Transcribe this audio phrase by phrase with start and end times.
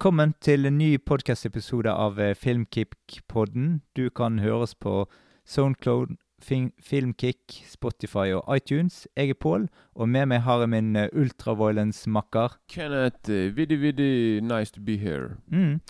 [0.00, 3.82] Velkommen til en ny podkastepisode av eh, Filmkick-podden.
[3.92, 5.02] Du kan høre oss på
[5.44, 9.02] Soundcloud, Filmkick, Spotify og iTunes.
[9.12, 12.54] Jeg er Pål, og med meg har jeg min eh, ultraviolence-makker.
[12.72, 15.36] Kenneth, viddi viddy viddy nice to be here.
[15.52, 15.82] Mm.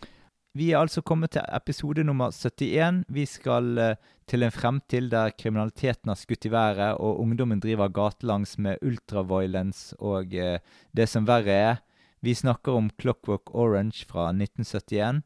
[0.58, 3.04] Vi er altså kommet til episode nummer 71.
[3.14, 3.94] Vi skal eh,
[4.26, 9.94] til en fremtid der kriminaliteten har skutt i været, og ungdommen driver gatelangs med ultraviolence
[10.02, 10.58] og eh,
[10.96, 11.80] det som verre er.
[12.20, 15.22] Vi snakker om Clockwork Orange fra 1971.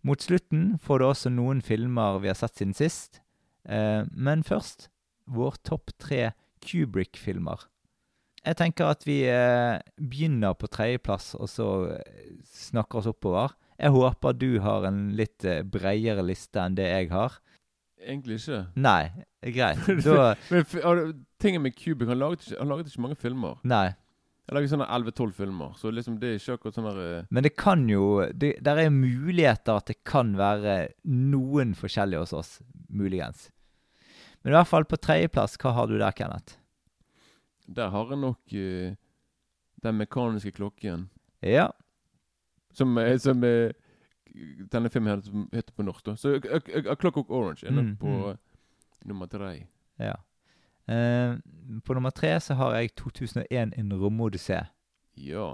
[0.00, 3.18] Mot slutten får du også noen filmer vi har sett siden sist.
[3.66, 4.88] Eh, men først
[5.26, 6.30] vår topp tre
[6.62, 7.66] Kubrick-filmer.
[8.46, 13.58] Jeg tenker at vi eh, begynner på tredjeplass, og så eh, snakker oss oppover.
[13.78, 17.40] Jeg håper du har en litt bredere liste enn det jeg har.
[17.98, 18.64] Egentlig ikke.
[18.78, 19.10] Nei,
[19.50, 19.82] greit.
[20.06, 23.58] Da Men tingen med Kubrick, han laget, ikke, han laget ikke mange filmer.
[23.66, 23.88] Nei.
[24.48, 27.50] Han lager sånne 11-12 filmer, så liksom det er ikke akkurat sånn eh, Men det
[27.60, 32.52] kan jo det, Der er muligheter at det kan være noen forskjellige hos oss.
[32.88, 33.50] Muligens.
[34.40, 36.56] Men i hvert fall på tredjeplass, hva har du der, Kenneth?
[37.68, 38.94] Der har jeg nok uh,
[39.84, 41.10] Den mekaniske klokken.
[41.44, 41.68] Ja.
[42.72, 43.68] Som, eh, som uh,
[44.72, 45.20] denne filmen
[45.52, 46.06] heter, på norsk.
[46.06, 48.38] da Så A, A, A Clockwork Orange er nok Mm, på mm.
[49.12, 49.66] nummer tre.
[50.00, 50.14] ja.
[50.88, 51.34] Eh,
[51.84, 54.62] på nummer tre så har jeg 2001 En romodyssé.
[55.20, 55.50] Ja.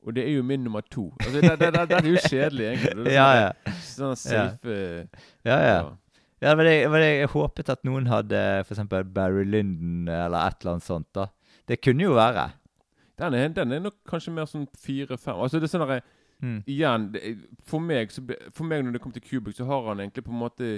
[0.00, 1.10] Og det er jo min nummer to.
[1.20, 3.12] Altså, det, det, det, det er jo kjedelig, egentlig.
[3.12, 3.74] Ja, ja.
[3.84, 4.76] Sånn safe
[5.44, 5.80] Ja, Ja, ja.
[6.40, 8.80] Ja, men, jeg, men jeg, jeg håpet at noen hadde f.eks.
[9.12, 11.10] Barry Lyndon eller et eller annet sånt.
[11.12, 11.26] da.
[11.68, 12.46] Det kunne jo være.
[13.20, 15.36] Den er, den er nok kanskje mer sånn fire-fem.
[15.36, 16.00] Altså det er sånn der,
[16.40, 16.62] Mm.
[16.64, 17.02] Igjen,
[17.68, 18.22] for meg, så,
[18.56, 20.68] for meg når det kommer til Kubrick, så har han egentlig på en måte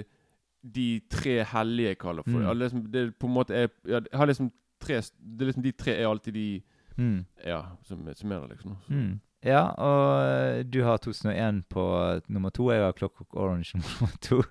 [0.63, 2.45] de tre hellige kaller for Mm.
[2.47, 2.57] det.
[2.57, 4.51] liksom, det på en måte er, ja, har liksom
[4.81, 6.61] tre Det er liksom De tre er alltid de
[6.97, 7.25] Mm.
[7.45, 8.77] Ja, som, som er det, liksom.
[8.89, 9.19] Mm.
[9.43, 12.69] Ja, og eh, du har 2001 på nummer to.
[12.71, 14.43] Jeg har Clockwork Orange nummer to.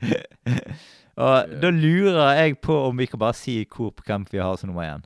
[1.16, 1.60] og Ja.
[1.62, 4.56] da lurer jeg på om vi kan bare si i kor på hvem vi har
[4.56, 5.02] som nummer én.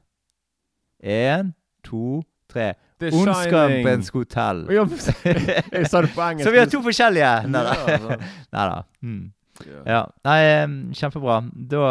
[1.04, 1.52] Én,
[1.84, 2.74] to, tre.
[3.02, 4.66] Ondskapens hotell.
[4.70, 4.84] Ja.
[5.88, 7.48] Så vi har to forskjellige!
[7.48, 8.16] Nei da.
[8.52, 8.82] Ja.
[9.02, 9.32] Mm.
[9.66, 9.82] Ja.
[9.86, 10.00] Ja.
[10.24, 11.42] Nei, kjempebra.
[11.54, 11.84] Da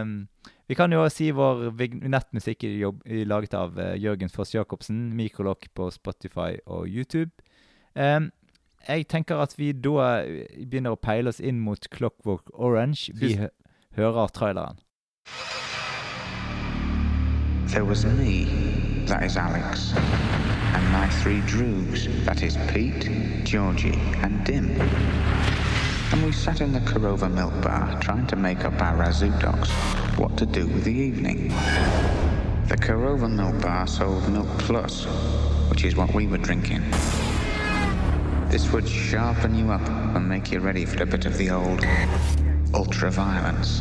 [0.00, 0.16] um,
[0.66, 5.12] Vi kan jo si vår vignettmusikk er er laget av uh, Jørgen Foss Jacobsen.
[5.14, 7.30] Mikrolokk på Spotify og YouTube.
[7.94, 8.32] Um,
[8.88, 13.10] jeg tenker at vi da eh, begynner å peile oss inn mot Clockwork Orange.
[13.14, 13.48] Vi hø
[13.96, 14.78] hører traileren.
[17.66, 18.46] There was me,
[19.06, 23.10] that is Alex, and my three droogs, that is Pete,
[23.44, 24.70] Georgie, and Dim.
[26.12, 29.70] And we sat in the Korova milk bar trying to make up our razoo docs
[30.18, 31.48] what to do with the evening.
[32.68, 35.04] The Korova milk bar sold Milk Plus,
[35.68, 36.82] which is what we were drinking.
[38.50, 41.84] This would sharpen you up and make you ready for a bit of the old
[42.72, 43.80] ultra violence.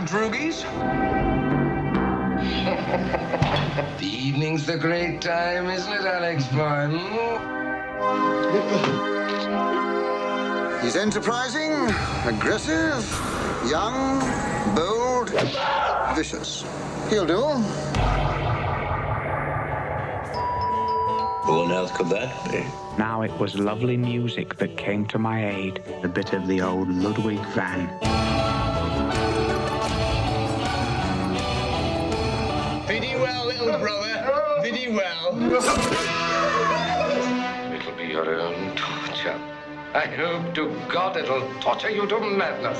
[0.00, 0.64] There, droogies.
[3.98, 6.88] The evening's the great time, isn't it, Alex Boy?
[6.90, 7.60] Hmm?
[10.82, 11.72] He's enterprising,
[12.24, 13.04] aggressive,
[13.68, 14.20] young,
[14.74, 15.30] bold,
[16.16, 16.64] vicious.
[17.10, 17.42] He'll do.
[21.44, 22.64] Who on earth could that be?
[22.98, 26.88] Now it was lovely music that came to my aid, a bit of the old
[26.88, 27.88] Ludwig van.
[33.70, 34.62] Little brother.
[34.62, 35.36] Biddy well.
[37.72, 39.38] It'll be your own torture.
[39.94, 42.78] I hope to God it'll torture you to madness.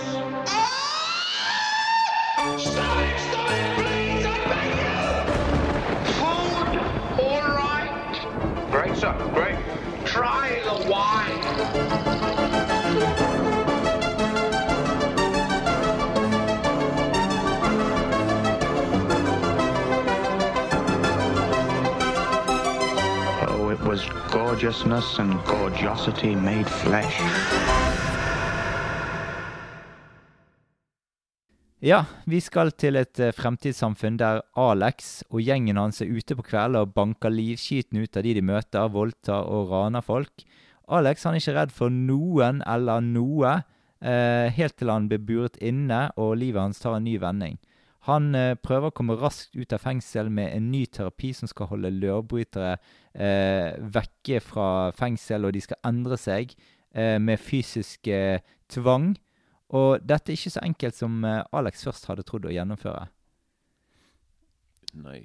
[2.63, 3.21] Stop it!
[3.21, 4.27] Stop it, please!
[4.27, 5.01] I beg you!
[6.15, 6.69] Food,
[7.21, 8.69] all right.
[8.71, 9.13] Great, sir.
[9.35, 9.59] Great.
[10.07, 12.60] Try the wine.
[24.31, 27.21] Gorgeousness and gorgeosity made flesh.
[31.81, 36.45] Ja, vi skal til et eh, fremtidssamfunn der Alex og gjengen hans er ute på
[36.47, 40.45] kvelder og banker livskiten ut av de de møter, voldtar og raner folk.
[40.93, 43.63] Alex han er ikke redd for noen eller noe,
[44.05, 47.59] eh, helt til han blir buret inne og livet hans tar en ny vending.
[48.09, 51.69] Han eh, prøver å komme raskt ut av fengsel med en ny terapi som skal
[51.69, 52.77] holde lørbrytere
[53.13, 56.55] eh, vekke fra fengsel, og de skal endre seg.
[56.95, 58.41] eh, med fysisk eh,
[58.73, 59.13] tvang.
[59.77, 63.05] Og dette er ikke så enkelt som eh, Alex først hadde trodd å gjennomføre.
[65.05, 65.21] Nei.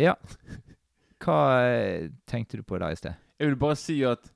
[0.00, 0.14] Ja.
[1.22, 3.18] Hva eh, tenkte du på da i sted?
[3.38, 4.30] Jeg vil bare si at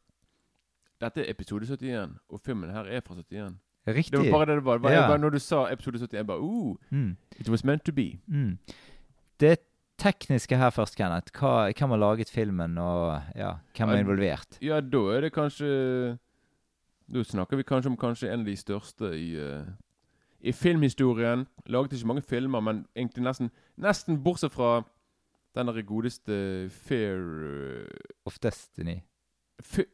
[1.01, 3.57] dette er episode 71, og filmen her er fra 71.
[3.87, 4.13] Riktig.
[4.13, 4.91] Det var bare det det var.
[4.91, 5.07] Ja.
[5.07, 7.17] bare, når du sa episode 71, jeg bare uh, Mm.
[7.39, 8.19] It was meant to be.
[8.27, 8.59] Mm.
[9.41, 9.59] Det
[9.99, 11.33] tekniske her først, Kenneth.
[11.39, 14.59] Hva, hvem har laget filmen, og ja, hvem er involvert?
[14.63, 16.19] Ja, da er det kanskje
[17.15, 19.63] Da snakker vi kanskje om kanskje en av de største i uh,
[20.41, 21.47] I filmhistorien.
[21.67, 24.83] Laget ikke mange filmer, men egentlig nesten Nesten bortsett fra
[25.55, 27.87] den der godeste Fair uh,
[28.27, 29.01] Of Destiny.
[29.63, 29.85] Fair,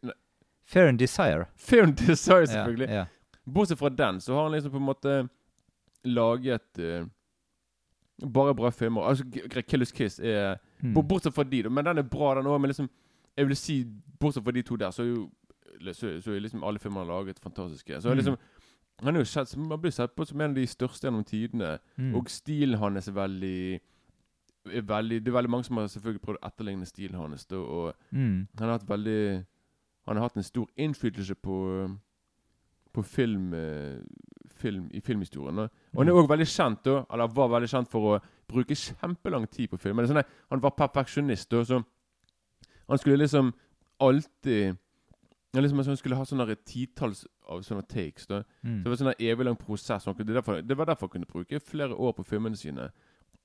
[0.65, 1.45] Fair and Desire.
[1.57, 2.89] Fair and Desire, selvfølgelig.
[2.89, 3.05] Ja, ja.
[3.47, 5.29] Bortsett fra den, så har han liksom på en måte
[6.05, 7.07] laget uh,
[8.33, 9.03] bare bra filmer.
[9.03, 9.25] Altså,
[9.69, 10.95] Killers Kiss er Mm.
[11.09, 11.63] Bortsett fra de.
[11.71, 12.61] Men den er bra, den òg.
[12.61, 12.89] Men liksom,
[13.37, 13.85] jeg vil si,
[14.21, 15.31] bortsett fra de to der, så er jo
[15.93, 18.01] så, så er liksom alle filmene laget fantastiske.
[18.03, 18.17] Så Mm.
[18.17, 18.37] liksom
[19.03, 21.79] Han er jo sett, man blir sett på som en av de største gjennom tidene.
[21.99, 22.15] Mm.
[22.15, 23.81] Og stilen hans er veldig,
[24.67, 27.47] er veldig Det er veldig mange som har selvfølgelig prøvd å etterligne stilen hans.
[27.47, 28.49] Da, og Mm.
[28.59, 29.47] han har hatt veldig
[30.07, 31.97] Han har hatt en stor innflytelse på
[32.93, 33.99] På film, eh,
[34.63, 35.57] film i filmhistorien.
[35.57, 35.69] da.
[35.95, 39.49] Og han er òg veldig kjent, da, eller var veldig kjent for å bruke kjempelang
[39.51, 39.97] tid på film.
[39.97, 41.83] Men det er sånn, at han var perfeksjonist, da, så
[42.89, 43.53] han skulle liksom
[44.03, 44.77] alltid
[45.61, 48.27] liksom, han skulle ha sånne titalls av sånne takes.
[48.27, 48.43] da.
[48.63, 48.79] Mm.
[48.79, 50.05] Så det var sånn en evig lang prosess.
[50.05, 52.91] Det, er derfor, det var derfor han kunne bruke flere år på filmene sine.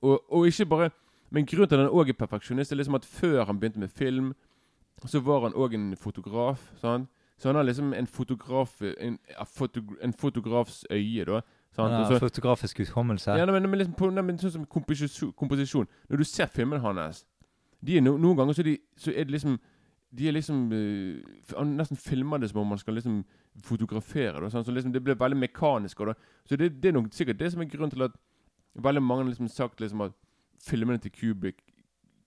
[0.02, 0.90] Og, og ikke bare
[1.30, 3.90] Men grunnen til at han òg er perfeksjonist, er liksom at før han begynte med
[3.92, 4.30] film,
[5.04, 6.70] så var han òg en fotograf.
[6.80, 7.10] Sant?
[7.38, 9.18] Så han har liksom en fotograf En,
[10.02, 11.40] en fotografs øye, da.
[11.72, 11.92] Sant?
[11.92, 13.30] Ja, så- fotografisk hukommelse.
[13.30, 16.80] ja, men, men liksom på, nei, men sånn som komposisjon, komposisjon Når du ser filmen
[16.80, 17.24] hans
[17.80, 19.58] de er no, Noen ganger så de, så er det liksom
[20.10, 23.24] De er liksom uh, Han nesten filmer det som om man skal liksom
[23.62, 25.98] fotografere Da, så liksom det blir veldig mekanisk.
[25.98, 26.14] Da,
[26.46, 28.12] så det, det er nok sikkert det som er grunnen til at
[28.74, 30.12] veldig mange har liksom sagt liksom at
[30.62, 31.62] filmene til Kubik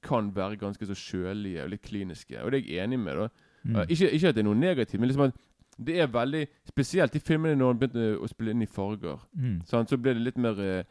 [0.03, 2.41] kan være ganske så kjølige og litt kliniske.
[2.43, 3.15] Og det er jeg enig med.
[3.15, 3.27] da
[3.63, 3.75] Mm.
[3.75, 5.37] Uh, ikke, ikke at det er noe negativt, men liksom at
[5.81, 9.21] det er veldig Spesielt i filmene når han begynte å spille inn i farger.
[9.33, 9.61] Mm.
[9.65, 9.89] Sant?
[9.89, 10.83] Så ble det litt mer uh,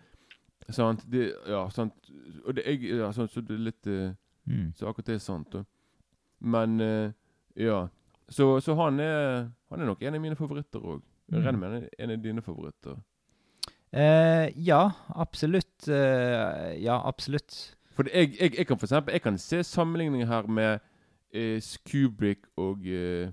[0.70, 1.02] Sant?
[1.10, 1.94] Det, ja, sant.
[2.44, 4.10] Og det, jeg, ja, sant, så det er litt uh,
[4.50, 4.72] Mm.
[4.74, 5.66] Så akkurat det er sant, Og.
[6.40, 6.80] Men
[7.54, 7.76] ja.
[8.32, 11.02] Så, så han er Han er nok en av mine favoritter òg.
[11.30, 11.44] Mm.
[11.44, 12.96] regner med en av dine favoritter.
[13.92, 15.88] Eh, ja, absolutt.
[15.88, 17.76] eh, ja, absolutt.
[17.94, 20.78] For jeg, jeg, jeg kan for eksempel Jeg kan se sammenligninger her med
[21.32, 23.30] eh, Kubrick og eh,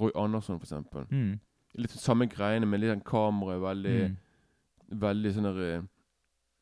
[0.00, 1.06] Roy Andersson, for eksempel.
[1.10, 1.38] Mm.
[1.78, 4.16] Litt samme greiene, men litt sånn kamera veldig Mm.
[5.00, 5.82] veldig sånn eh,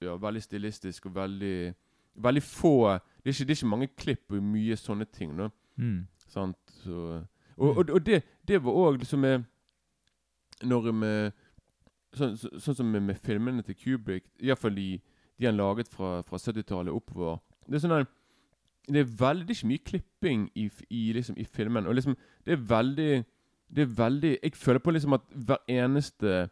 [0.02, 1.74] Ja, veldig stilistisk og veldig
[2.16, 5.34] Veldig få Det er ikke, det er ikke mange klipp og mye sånne ting.
[5.36, 6.06] nå Mm.
[6.28, 6.56] sant?
[6.84, 7.22] Så,
[7.56, 9.44] og, og, og det, det var òg liksom med
[10.64, 11.32] Når med
[12.16, 15.00] Sånn så, sånn som med, med filmene til Kubrick, iallfall de,
[15.38, 17.38] de han laget fra, fra 70-tallet oppover
[17.68, 18.06] Det er sånn der,
[18.88, 21.86] det er veldig ikke mye klipping i, i, liksom, i filmen.
[21.86, 22.16] Og liksom
[22.46, 23.24] Det er veldig
[23.74, 26.48] Det er veldig Jeg føler på liksom at hver eneste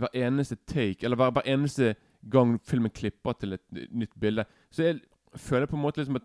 [0.00, 1.94] Hver eneste take, eller hver, hver eneste
[2.30, 3.60] gang filmen klipper til et
[3.92, 5.00] nytt bilde, så jeg
[5.36, 6.22] føler på en måte liksom at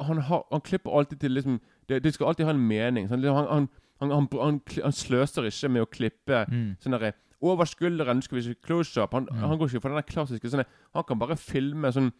[0.00, 3.08] han, har, han klipper alltid til liksom Det, det skal alltid ha en mening.
[3.08, 3.24] Sant?
[3.24, 3.68] Han,
[4.00, 4.28] han,
[4.82, 6.76] han, sløser ikke med å klippe Mm.
[6.82, 9.12] sånn derre over skulderen, skal vi ikke close up.
[9.14, 9.38] Han, Mm.
[9.38, 10.64] han går ikke for den klassiske sånn
[10.94, 12.12] Han kan bare filme sånn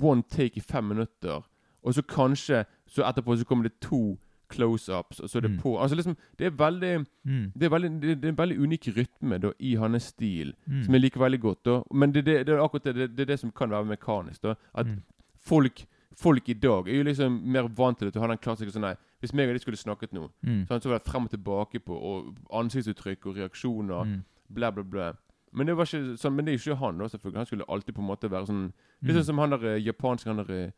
[0.00, 1.42] one take i fem minutter,
[1.84, 4.18] og så kanskje Så etterpå så kommer det to
[4.52, 5.58] close-ups, og så er det Mm.
[5.62, 5.78] på.
[5.80, 7.52] Altså liksom Det er veldig Mm.
[7.58, 10.82] Det er, veldig, det, det er en veldig unik rytme da, i hans stil, Mm.
[10.84, 11.64] som jeg liker veldig godt.
[11.64, 14.42] da Men det, det, er akkurat det, det, det er det som kan være mekanisk.
[14.42, 15.02] da At Mm.
[15.40, 18.70] folk Folk i dag er jo liksom mer vant til det å ha den klassiske
[18.72, 20.66] sånn Nei, hvis meg og de skulle snakket nå, Mm.
[20.68, 24.22] så var det frem og tilbake på og ansiktsuttrykk og reaksjoner,
[24.52, 25.12] bla, bla, bla.
[25.52, 27.36] Men det var ikke sånn Men det er ikke han, da, selvfølgelig.
[27.36, 28.62] Han skulle alltid på en måte være sånn
[29.02, 29.16] Litt Mm.
[29.16, 30.70] sånn som han der eh, japanske han der eh,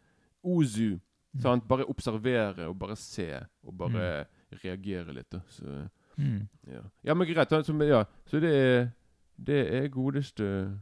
[0.45, 0.99] Ozu.
[1.35, 1.41] Mm.
[1.43, 1.69] Sant?
[1.69, 3.29] Bare observere og bare se
[3.65, 4.27] og bare
[4.65, 5.31] reagere litt.
[5.31, 5.89] da Så
[6.19, 6.49] Mm.
[6.71, 7.49] ja, ja men greit.
[7.49, 8.91] Så, ja, så det er
[9.37, 10.79] Det er godeste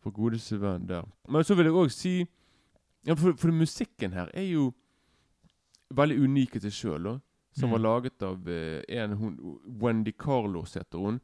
[0.00, 1.04] For godeste venn der.
[1.28, 2.26] Men så vil jeg òg si
[3.06, 4.72] ja, for, for musikken her er jo
[5.94, 7.20] veldig unik i seg sjøl,
[7.52, 7.72] som Mm.
[7.72, 11.20] var laget av eh, en hun, Wendy Carlos, heter hun.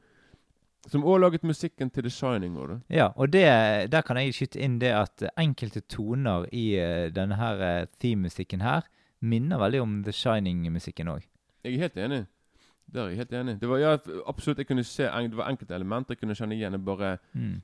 [0.91, 2.57] Som òg laget musikken til The Shining.
[2.59, 2.81] Også.
[2.91, 3.45] Ja, og det,
[3.93, 8.61] der kan jeg skyte inn det at enkelte toner i eh, denne her eh, theme-musikken
[8.67, 8.83] her
[9.23, 11.23] minner veldig om The Shining-musikken òg.
[11.65, 12.25] Jeg er helt enig.
[12.93, 13.61] Der er jeg helt enig.
[13.61, 13.93] Det var ja,
[14.27, 16.73] absolutt, jeg kunne se Det var enkelte elementer jeg kunne kjenne igjen.
[16.73, 17.61] Jeg bare Mm.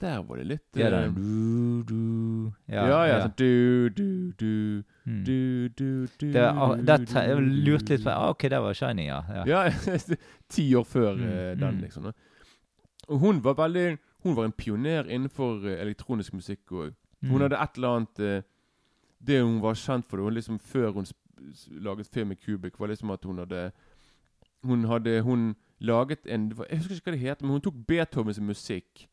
[0.00, 3.20] Der var det litt er eh, den du, du Ja, ja.
[3.22, 5.22] Sånn du, du, du, Mm.
[5.24, 9.06] du, du, du Det, du, det jeg lurte litt på ah, OK, det var Shining,
[9.08, 9.22] ja.
[9.32, 9.44] ja.
[9.48, 9.94] Ja,
[10.52, 11.80] ti år før Mm, den, mm.
[11.80, 12.10] liksom.
[12.10, 12.12] da.
[13.08, 16.94] Og hun var veldig Hun var en pioner innenfor eh, elektronisk musikk òg.
[17.22, 17.30] Mm.
[17.30, 18.42] Hun hadde et eller annet eh,
[19.18, 21.06] Det hun var kjent for, var liksom før hun
[21.70, 23.70] laget film med Kubik, var liksom at hun hadde
[24.62, 28.40] Hun hadde Hun laget en Jeg husker ikke hva det heter, men hun tok Beethovens
[28.40, 29.08] musikk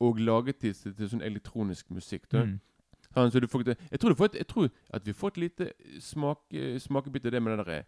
[0.00, 2.22] og laget det til, til sånn elektronisk musikk.
[2.32, 2.46] da.
[2.48, 2.54] Mm.
[3.10, 5.66] Sånn, så du får, jeg, tror du får jeg tror at vi får et lite
[6.00, 7.80] smak, eh, smakebit av det med den derre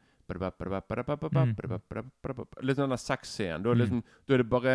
[2.62, 3.64] Litt sånn den der sexscenen.
[3.64, 4.74] Da, er liksom, da er det bare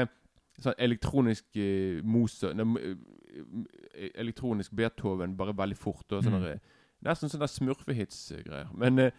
[0.63, 2.65] sånn elektronisk uh, Mose nei,
[3.93, 6.05] eh, Elektronisk Beethoven bare veldig fort.
[6.11, 6.73] Og sånne, Mm.
[7.05, 8.71] Nesten sånn smurfehits-greier.
[8.73, 9.11] Men er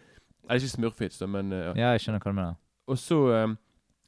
[0.49, 2.57] det ikke smurfehits, da, men uh, Ja, jeg skjønner hva du mener.
[2.89, 3.55] Og så eh,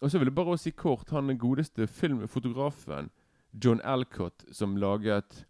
[0.01, 3.11] Og så vil jeg bare si kort Han godeste filmfotografen
[3.63, 5.45] John Alcott som laget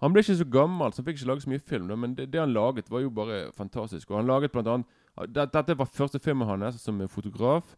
[0.00, 1.88] Han ble ikke så gammel, så han fikk ikke lage så mye film.
[1.88, 4.10] Da, men det, det han laget, var jo bare fantastisk.
[4.10, 7.76] Og han laget blant annet Dette var første filmen hans som fotograf.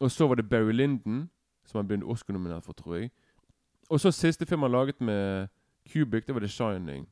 [0.00, 1.30] Og så var det Barry Lyndon,
[1.66, 3.10] som han ble Oscar-nominert for, tror jeg.
[3.90, 5.48] Og så siste film han laget med
[5.92, 7.08] Kubik, det var The Shining.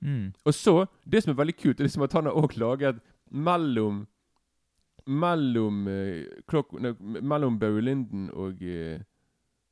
[0.00, 0.32] Mm.
[0.44, 2.98] Og så, det som er veldig kult, er liksom at han har også laget
[3.30, 4.06] mellom
[5.06, 9.00] Mellom eh, klok, nei, Mellom Barry Linden og eh,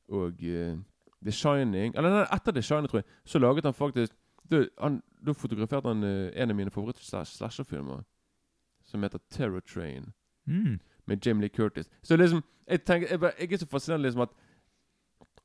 [0.07, 0.75] Og eh,
[1.23, 4.13] The Shining Eller nei, etter The Shining, tror jeg, så laget han faktisk
[4.51, 8.01] Da, han, da fotograferte han eh, en av mine favoritt-slasherfilmer,
[8.83, 10.11] som heter Terror Train,
[10.47, 10.79] Mm.
[11.11, 11.89] Med Jamie Lee Curtis.
[12.03, 14.29] Så liksom Jeg, tenker, jeg, bare- jeg er så fascinert liksom at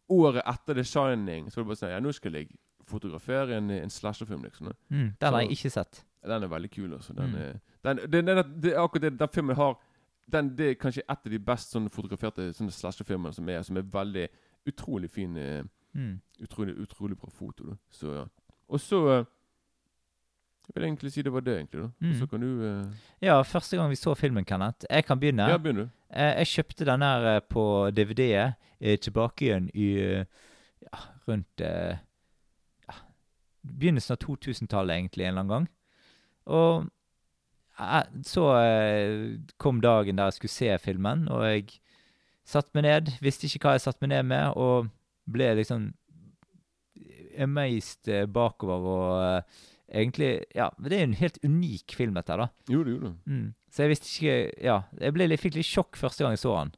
[0.09, 2.49] året etter The Shining så var det bare sånn Ja, nå skal jeg
[2.87, 4.69] fotografere en, en slasherfilm, liksom.
[4.95, 5.09] Mm.
[5.21, 6.05] Den har jeg ikke sett.
[6.23, 6.93] Den er veldig kul.
[6.95, 7.13] altså.
[7.17, 7.41] Den Mm.
[7.41, 9.75] er, den, den, den, er akkurat den filmen har
[10.33, 13.77] den, Det er kanskje et av de best sånn fotograferte sånne slasherfilmene som er, som
[13.77, 14.29] er veldig
[14.67, 15.37] utrolig fin.
[15.37, 15.65] eh,
[15.97, 16.21] Mm.
[16.43, 17.65] Utrolig, utrolig bra foto.
[17.71, 17.77] Da.
[17.91, 18.25] Så, ja.
[18.69, 19.25] Og så eh,
[20.67, 21.83] Jeg vil egentlig si det var det, egentlig.
[21.83, 21.89] da.
[22.07, 22.15] Mm.
[22.19, 22.87] Så kan du uh...
[23.23, 24.87] Ja, første gang vi så filmen, Kenneth.
[24.91, 25.47] Jeg kan begynne.
[25.49, 25.89] Ja, begynn du.
[26.11, 32.97] Eh, Jeg kjøpte den her eh, på DVD-et tilbake igjen i ja, rundt ja,
[33.63, 35.69] begynnelsen av 2000-tallet, egentlig, en eller annen gang.
[36.47, 36.91] Og
[38.25, 38.45] så
[39.61, 41.81] kom dagen der jeg skulle se filmen, og jeg
[42.49, 44.89] satte meg ned, visste ikke hva jeg satte meg ned med, og
[45.29, 45.91] ble liksom
[47.39, 49.59] amazed bakover og
[49.93, 52.49] egentlig Ja, det er jo en helt unik film, dette, da.
[52.71, 53.15] Jo, det gjorde.
[53.27, 53.55] Mm.
[53.71, 56.57] Så jeg visste ikke Ja, jeg ble litt, fikk litt sjokk første gang jeg så
[56.57, 56.75] han.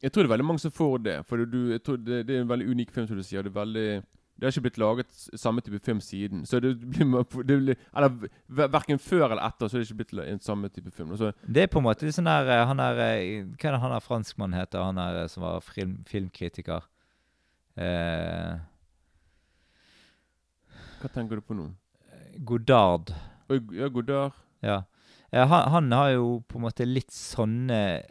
[0.00, 1.18] Jeg tror det er veldig mange som får det.
[1.28, 3.44] For du, jeg tror det, det er en veldig unik film, som du sier.
[3.44, 3.88] Det er veldig
[4.40, 6.46] det har ikke blitt laget samme type film siden.
[6.48, 10.14] Så det blir, det blir Eller verken før eller etter så er det ikke blitt
[10.24, 11.12] en samme type film.
[11.16, 13.82] Så, Det er på en måte sånn der eh, Han er eh, Hva er det
[13.82, 16.88] han der franskmannen heter, han der eh, som var film, filmkritiker?
[17.76, 18.56] Eh,
[21.02, 21.68] hva tenker du på nå?
[22.38, 23.12] Godard.
[23.72, 24.32] Ja, Godard.
[24.62, 24.82] Ja.
[25.32, 28.02] Han, han har jo på en måte litt sånne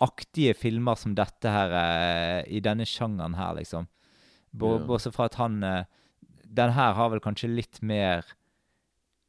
[0.00, 3.86] aktige filmer som dette her, eh, i denne sjangeren her, liksom.
[4.52, 4.86] Bå- Ja.
[4.86, 5.84] Bortsett fra at han eh,
[6.48, 8.24] Den her har vel kanskje litt mer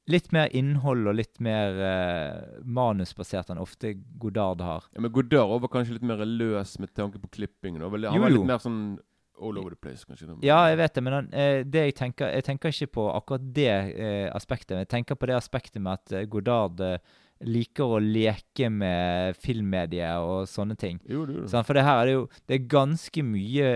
[0.08, 4.86] Litt mer innhold og litt mer uh, manusbasert enn ofte Godard har.
[4.94, 7.82] Ja, Men Godard var kanskje litt mer løs med tanke på klippingen.
[7.82, 9.00] Han var litt mer sånn
[9.42, 10.28] all over the place, kanskje.
[10.28, 10.40] da.
[10.46, 13.48] Ja, jeg vet det, men han, eh, det jeg tenker Jeg tenker ikke på akkurat
[13.54, 14.78] det eh, aspektet.
[14.78, 16.98] Jeg tenker på det aspektet med at eh, Godard eh,
[17.46, 21.00] liker å leke med filmmediet og sånne ting.
[21.06, 21.44] Jo, det jo.
[21.46, 21.64] det.
[21.68, 23.68] For det her er det jo Det er ganske mye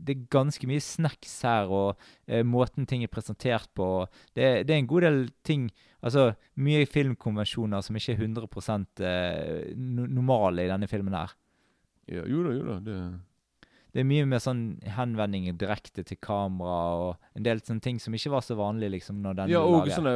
[0.00, 4.06] Det er ganske mye snacks her, og eh, måten ting er presentert på.
[4.32, 5.68] Det, det er en god del ting
[6.04, 8.48] Altså mye filmkonvensjoner som ikke er 100
[9.08, 11.32] eh, normale i denne filmen her.
[12.12, 12.74] Ja, jo da, jo da.
[12.84, 12.96] Det,
[13.94, 18.12] Det er mye med sånn henvendinger direkte til kamera og en del sånne ting som
[18.18, 19.94] ikke var så vanlig liksom når den ja, og, laget.
[20.00, 20.10] sånn,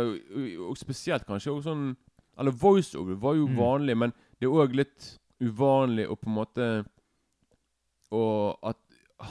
[0.69, 1.97] og, spesielt kanskje også sånn
[2.39, 3.57] Eller voiceover var jo Mm.
[3.57, 6.67] vanlig, men det er òg litt uvanlig å på en måte
[8.13, 8.77] Og at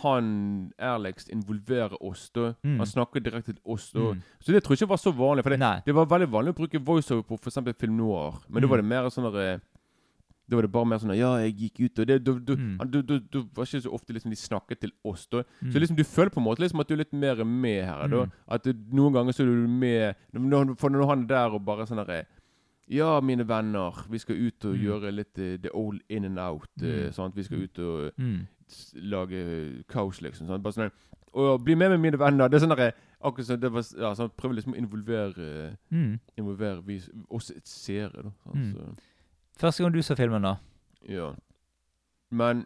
[0.04, 2.50] han ærligst involverer oss, da.
[2.64, 2.78] Mm.
[2.82, 4.00] Han snakker direkte til oss, da.
[4.12, 4.22] Mm.
[4.44, 5.44] Så det tror jeg ikke var så vanlig.
[5.48, 7.58] For det, det var veldig vanlig å bruke voiceover på f.eks.
[7.80, 8.36] film noir.
[8.50, 8.70] Men da Mm.
[8.70, 9.62] var det mer sånn der,
[10.50, 12.78] Da var det bare mer sånn Ja, jeg gikk ut, og det du, du, Mm.
[12.92, 15.44] du, du, var ikke så ofte liksom de snakket til oss, da.
[15.62, 15.72] Mm.
[15.74, 18.08] Så liksom du føler på en måte liksom at du er litt mer med her.
[18.08, 18.24] Da.
[18.26, 18.32] Mm.
[18.48, 18.64] At
[18.94, 21.98] noen ganger så er du med når, For når han er der og bare sånn
[22.06, 22.26] derre
[22.90, 24.84] Ja, mine venner, vi skal ut og Mm.
[24.86, 26.70] gjøre litt uh, the old in and out.
[26.82, 27.34] eh, Mm.
[27.36, 28.48] Vi skal ut og Mm.
[28.96, 30.48] lage kaos, liksom.
[30.48, 30.64] Sant?
[30.64, 30.92] Bare sånn der,
[31.34, 32.48] Og bli med med mine venner.
[32.50, 35.78] Det er sånn derre Akkurat sånn, det var Ja, sånn, han prøver liksom å involvere
[35.92, 36.20] Mm.
[36.38, 38.32] Involvere vi, oss seere, da.
[38.46, 39.00] Sant?
[39.58, 40.56] Første gang du så filmen, da?
[41.10, 41.32] ja.
[42.30, 42.66] Men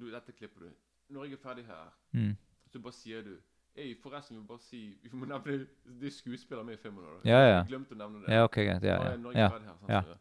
[0.00, 0.70] du, Dette klipper du.
[1.12, 2.36] Når jeg er ferdig her, Mm.
[2.72, 3.36] så bare sier du
[3.76, 5.66] Ei, forresten, vi må bare si Vi må nevne
[6.00, 7.04] de skuespillerne med i filmen.
[7.04, 7.30] da.
[7.30, 7.56] Ja, ja.
[7.62, 8.28] Jeg glemte å nevne det.
[8.34, 8.82] Ja, ok, greit.
[8.82, 9.16] Ja, ja.
[9.16, 10.02] når jeg er ferdig her, sant, ja.
[10.02, 10.18] så-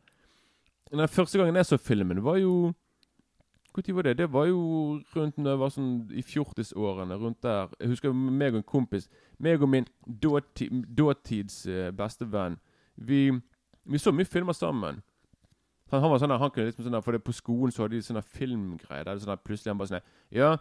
[0.98, 2.74] Den første gangen jeg så filmen, var jo
[3.74, 4.18] Når var det?
[4.18, 7.15] Det var jo rundt når jeg var sånn i fjortisårene.
[7.15, 7.70] Rundt der.
[7.80, 9.08] Jeg husker meg og en kompis.
[9.39, 12.60] Meg og min dåti, dåtids uh, beste venn.
[12.98, 13.32] Vi,
[13.86, 15.02] vi så mye filmer sammen.
[15.92, 17.98] Han, han var sånn han kunne liksom sånn der, For det på skolen så hadde
[17.98, 19.04] de sånne filmgreier.
[19.06, 20.52] Der det sånn der, plutselig han bare sånn Ja,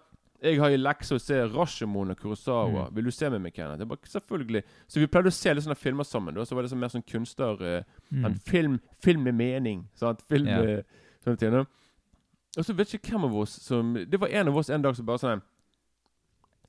[0.40, 2.86] jeg har i lekse å se Rashomon og Kurosawa.
[2.88, 2.94] Mm.
[2.96, 3.82] Vil du se med meg, Kenneth?
[3.84, 4.62] Jeg bare, Selvfølgelig.
[4.88, 6.34] Så vi pleide å se litt sånne filmer sammen.
[6.34, 6.46] Da.
[6.48, 7.60] Så var det sånn mer sånn kunstner...
[7.60, 8.24] Uh, Mm.
[8.26, 9.84] en film, film med mening.
[9.94, 10.22] Sant?
[10.26, 10.58] Film Ja.
[10.80, 10.82] uh,
[11.22, 11.52] sånne ting.
[11.52, 11.60] da.
[12.58, 14.96] Og så vet ikke hvem av oss som Det var en av oss en dag
[14.96, 15.42] som bare sånn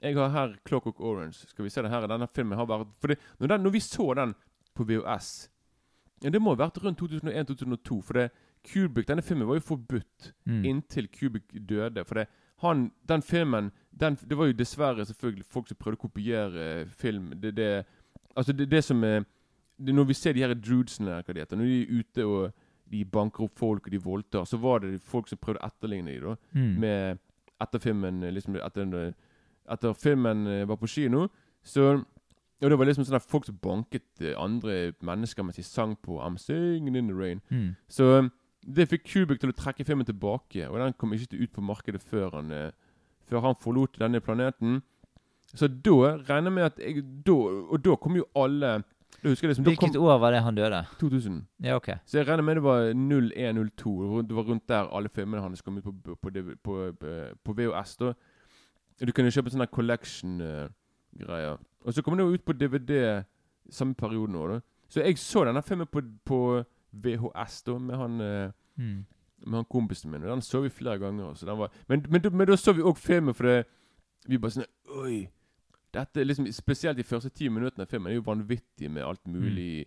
[0.03, 1.47] Jeg har her Clockwork Orange.
[1.49, 2.05] Skal vi se det her?
[2.07, 4.35] Denne filmen har vært For når, den, når vi så den
[4.77, 5.49] på VHS
[6.23, 8.01] ja, Det må ha vært rundt 2001-2002.
[8.03, 8.29] For det,
[8.63, 10.63] Kubrick, denne filmen var jo forbudt Mm.
[10.65, 12.03] inntil Kubrick døde.
[12.05, 12.27] For det,
[12.61, 17.31] han, den filmen den, Det var jo dessverre selvfølgelig folk som prøvde å kopiere film.
[17.41, 17.85] Det, det,
[18.35, 19.23] altså det, det som er
[19.79, 22.53] det, Når vi ser de her drudesene, hva de heter, når de er ute og
[22.91, 26.19] de banker opp folk og de voldtar, så var det folk som prøvde å etterligne
[26.21, 26.37] dem.
[26.53, 26.79] Mm.
[26.79, 27.19] med
[27.61, 29.13] etter filmen eh, liksom etter,
[29.71, 31.27] etter filmen eh, var på kino,
[31.63, 32.03] så
[32.61, 35.95] Og det var liksom sånn at folk som banket eh, andre mennesker mens de sang
[35.97, 37.41] på I'm singing in the rain.
[37.49, 37.73] Mm.
[37.89, 38.29] Så um,
[38.61, 42.01] det fikk Kubik til å trekke filmen tilbake, og den kom ikke ut på markedet
[42.05, 42.71] før han, eh,
[43.29, 44.81] før han forlot denne planeten.
[45.57, 48.83] Så da regner jeg med at jeg, da, Og da kom jo alle
[49.21, 50.85] liksom Hvilket kom år var det han døde?
[50.99, 51.41] 2000.
[51.63, 51.89] Ja, ok.
[52.05, 54.21] Så jeg regner med det var 01-02.
[54.27, 56.31] Det var rundt der alle filmene hans kom ut på, på,
[56.63, 57.09] på, på,
[57.43, 57.97] på VHS.
[57.97, 58.13] da
[59.05, 59.67] Du kunne kjøpe sånne
[61.17, 61.57] collection-greier.
[61.85, 63.23] og så kom det jo ut på DVD
[63.69, 64.47] samme periode nå.
[64.47, 66.63] da Så jeg så denne filmen på, på
[66.93, 69.05] VHS da med han eh, Mm.
[69.45, 70.23] med han kompisen min.
[70.23, 71.33] Og den så vi flere ganger.
[71.35, 73.65] Så den var, men, men, da- men da så vi òg filmen, for det,
[74.27, 74.65] vi bare sånn
[75.03, 75.27] Oi!
[75.93, 79.27] Dette er liksom, Spesielt de første ti minuttene av filmen er jo vanvittig med alt
[79.27, 79.85] mulig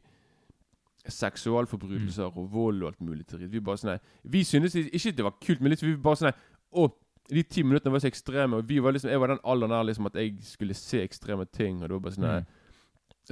[1.08, 3.24] seksualforbrytelser og vold og alt mulig.
[3.50, 6.32] Vi bare sånn ikke det var kult, men liksom vi bare sånn
[6.74, 6.88] Å,
[7.30, 9.86] de ti minuttene var så ekstreme, og vi var liksom, jeg var den alderen der
[9.88, 11.82] liksom at jeg skulle se ekstreme ting.
[11.82, 12.46] Og det var bare sånn Mm.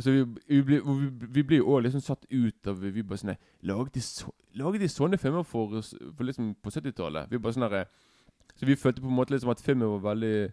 [0.01, 3.19] Så vi, vi, blir- vi, vi blir jo òg liksom satt ut av Vi bare
[3.21, 3.35] sånn
[3.69, 7.29] Laget de, så, laget de sånne filmer for, for liksom på 70-tallet?
[7.29, 7.69] Vi bare sånn
[8.57, 10.53] Så vi følte på en måte liksom at filmen var veldig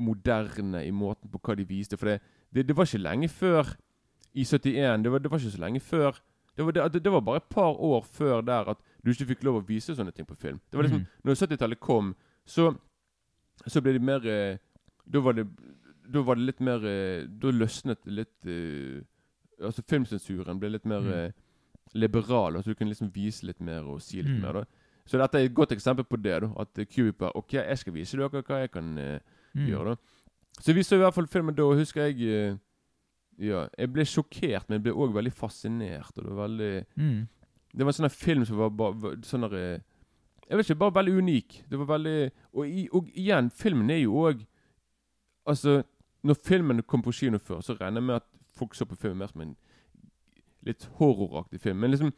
[0.00, 1.98] moderne i måten på hva de viste.
[2.00, 2.20] For det,
[2.54, 3.74] det, det var ikke lenge før
[4.32, 6.22] i 71 Det var, det var ikke så lenge før
[6.56, 9.44] det var, det, det var bare et par år før der at du ikke fikk
[9.44, 10.58] lov å vise sånne ting på film.
[10.70, 11.06] Det var liksom, Mm.
[11.24, 12.10] Når 70-tallet kom,
[12.46, 12.74] så,
[13.66, 14.58] så ble det mer eh,
[15.06, 15.46] Da var det
[16.12, 19.02] Da var det litt mer eh, Da løsnet det litt eh,
[19.62, 21.12] Altså filmsensuren ble litt mer Mm.
[21.12, 21.32] eh,
[21.94, 22.56] liberal.
[22.56, 24.40] Altså du kunne liksom vise litt mer og si litt Mm.
[24.40, 24.52] mer.
[24.52, 24.64] da
[25.06, 26.40] Så dette er et godt eksempel på det.
[26.42, 29.18] da At eh, bare OK, jeg skal vise dere hva jeg kan eh,
[29.54, 29.66] Mm.
[29.68, 29.84] gjøre.
[29.96, 29.96] da
[30.62, 32.56] Så vi så i hvert fall filmen da, og husker jeg eh,
[33.38, 36.12] Ja, jeg ble sjokkert, men jeg ble òg veldig fascinert.
[36.18, 37.28] Og det var veldig Mm.
[37.74, 39.80] det var en sånn her film som var var sånn der, eh,
[40.48, 41.64] Jeg vet ikke, bare veldig unik.
[41.70, 44.46] Det var veldig Og, i, og igjen, filmen er jo òg
[45.46, 45.82] Altså,
[46.22, 49.18] når filmen kom på kino før, så regner jeg med at folk så på filmen
[49.18, 49.56] mer som en
[50.62, 51.80] litt horroraktig film.
[51.80, 52.12] Men liksom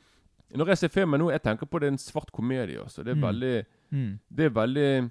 [0.55, 2.79] når jeg ser filmen nå, jeg tenker på det er en svart komedie.
[2.83, 3.03] Altså.
[3.03, 3.23] Det er Mm.
[3.23, 4.19] veldig Mm.
[4.37, 5.11] Det er veldig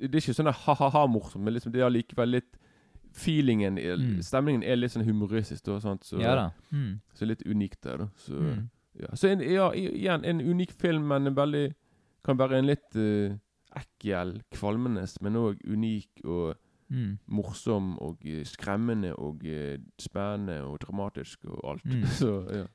[0.00, 2.56] Det er ikke sånn ha-ha-ha-morsomt, men liksom det er allikevel litt
[3.12, 4.18] Feelingen, er- Mm.
[4.22, 5.62] stemningen er litt sånn humoristisk.
[5.62, 6.02] Da, sant?
[6.04, 6.50] Så, Ja.
[6.72, 7.00] Mm.
[7.14, 8.08] så litt unikt der, da.
[8.16, 8.68] Så, Mm.
[8.98, 9.06] ja.
[9.14, 11.74] så en, ja, igjen, en unik film, men en veldig
[12.24, 13.34] Kan være en litt uh,
[13.76, 16.54] ekkel, kvalmende, men òg unik og
[16.92, 17.14] Mm.
[17.32, 21.84] morsom og eh, skremmende og uh, spennende og dramatisk og alt.
[21.84, 22.02] Mm.
[22.20, 22.66] Så ja.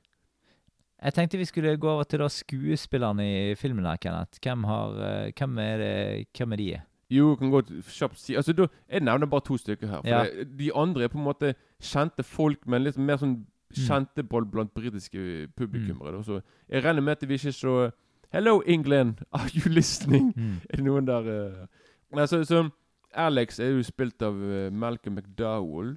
[1.02, 4.40] Jeg tenkte vi skulle gå over til da skuespillerne i filmen her, Kenneth.
[4.42, 4.90] Hvem, har,
[5.38, 6.80] hvem, er, det, hvem er de?
[7.10, 10.02] Jo, kan godt kjapt si Altså, da, Jeg nevner bare to stykker her.
[10.02, 10.24] For Ja.
[10.24, 13.86] det, de andre er på en måte kjente folk, men litt mer sånn Mm.
[13.86, 16.12] kjente blant, blant britiske publikummere.
[16.16, 16.22] da.
[16.22, 17.92] Så jeg regner med at vi ikke er så
[18.32, 19.14] Hello, England!
[19.32, 20.32] Are you listening?
[20.36, 20.60] Mm.
[20.70, 21.66] Er det noen der uh...
[22.14, 22.68] Nei, så, så
[23.14, 25.96] Alex er jo spilt av uh, Malcolm McDowell.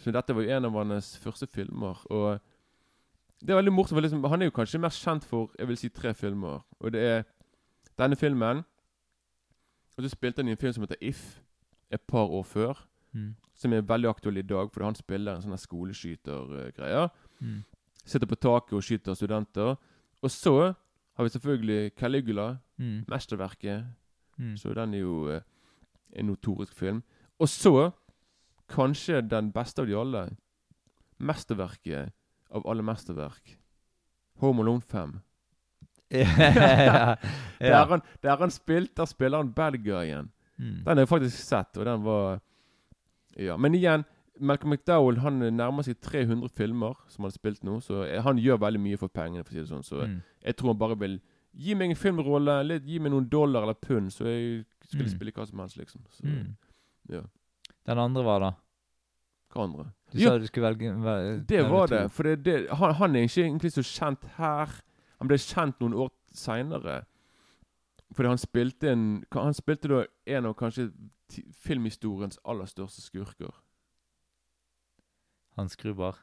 [0.00, 2.00] Så dette var jo en av hans første filmer.
[2.08, 2.40] Og
[3.40, 3.96] det er veldig morsomt.
[3.96, 6.64] for Liksom, han er jo kanskje mer kjent for jeg vil si tre filmer.
[6.80, 7.22] Og det er
[8.00, 8.64] denne filmen.
[9.96, 11.42] Og så spilte han i en film som heter If
[11.90, 12.86] et par år før.
[13.12, 13.34] Mm.
[13.54, 16.72] Som er veldig aktuell i dag, fordi han spiller en sånn skoleskytergreie.
[16.72, 17.08] skoleskytergreier.
[17.40, 17.60] Mm.
[18.04, 19.76] Sitter på taket og skyter studenter.
[20.22, 20.72] Og så
[21.16, 23.04] har vi selvfølgelig Caligula, Mm.
[23.08, 23.84] mesterverket.
[24.38, 24.56] Mm.
[24.56, 25.40] Så den er jo eh,
[26.16, 27.02] en notorisk film.
[27.38, 27.90] Og så,
[28.68, 30.22] kanskje den beste av de alle,
[31.20, 32.12] mesterverket
[32.50, 33.58] av alle mesterverk.
[34.40, 35.12] Home Alone 5.
[36.10, 37.14] ja.
[37.62, 40.32] Der, han, der han spilt, der spiller han bad guyen.
[40.58, 40.82] Mm.
[40.84, 42.40] Den har jeg faktisk sett, og den var
[43.36, 43.56] Ja.
[43.56, 44.04] Men igjen,
[44.42, 48.58] Malcolm McDowell han nærmer seg 300 filmer som han har spilt nå, så han gjør
[48.58, 49.84] veldig mye for pengene, for å si det sånn.
[49.86, 50.22] Så Mm.
[50.44, 51.20] jeg tror han bare vil
[51.54, 55.10] gi meg en filmrolle, litt, gi meg noen dollar eller pund, så jeg skal Mm.
[55.14, 56.00] spille hva som helst, liksom.
[56.10, 56.56] Så, Mm.
[57.08, 57.22] ja.
[57.86, 58.52] Den andre var da?
[59.54, 59.92] Hva andre?
[60.10, 60.28] Du Ja.
[60.30, 62.10] sa du skulle velge vel- Det var det.
[62.10, 64.68] For det, det, han, han er ikke egentlig så kjent her.
[65.20, 67.04] Han ble kjent noen år seinere.
[68.14, 70.92] Fordi han spilte en Han spilte da en av kanskje
[71.50, 73.52] filmhistoriens aller største skurker.
[75.56, 76.18] Hans skrubber.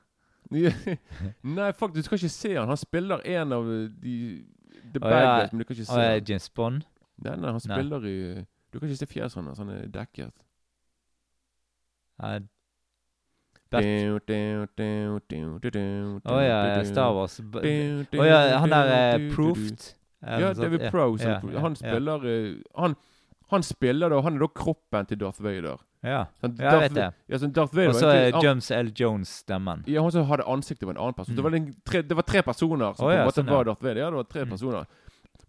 [0.50, 2.68] Nei, faktisk, du skal ikke se han.
[2.68, 3.68] Han spiller en av
[4.04, 4.46] de
[4.94, 5.48] The Bad ja.
[5.52, 6.24] Men du kan ikke se han.
[6.30, 6.82] James Bond.
[7.18, 7.76] Nei, nei, han Nei.
[7.76, 9.60] spiller i Du kan ikke se fjeset hans.
[9.60, 10.34] Han er dekket.
[13.70, 13.86] Bat-
[16.26, 17.38] Å oh, ja, Star Wars.
[17.40, 19.92] Å oh, ja, han der eh, Proofed.
[20.20, 20.82] Ja, sånt, David
[21.54, 22.96] ja, han spiller eh, han,
[23.50, 25.78] han spiller da Han er da kroppen til Darth Vader.
[26.04, 27.08] Ja, Sånn, ja jeg vet det.
[27.28, 28.92] Ja, sånn Darth Vader Og så er Jums James L.
[28.96, 29.84] Jones stemmen.
[29.88, 31.34] Ja, han som hadde ansiktet på en annen person.
[31.34, 31.40] Mm.
[31.40, 33.50] Det, var en, tre, det var tre personer som Å, på ja, en måte sånn,
[33.52, 34.00] var Darth Vader.
[34.06, 34.50] Ja, det var tre Mm.
[34.54, 34.86] personer.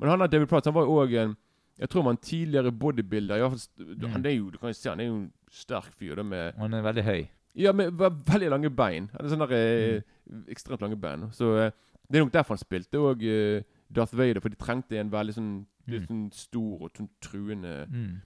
[0.01, 1.37] Men han der David Pratt, han var jo òg en
[1.81, 3.37] Jeg tror han tidligere bodybuilder.
[3.37, 4.11] I hvert fall Mm.
[4.13, 6.17] Han er jo, du kan jo se, han er jo en sterk fyr.
[6.17, 7.29] Da, med, Han er veldig høy.
[7.57, 9.09] ja, med veldig lange bein.
[9.17, 10.45] Han er sånn der, eh, Mm.
[10.49, 11.31] Ekstremt lange bein.
[11.33, 11.71] Så eh,
[12.11, 15.35] det er nok derfor han spilte òg eh, Darth Vader, for de trengte en veldig
[15.35, 18.21] sånn, litt sånn stor og sånn truende Mm.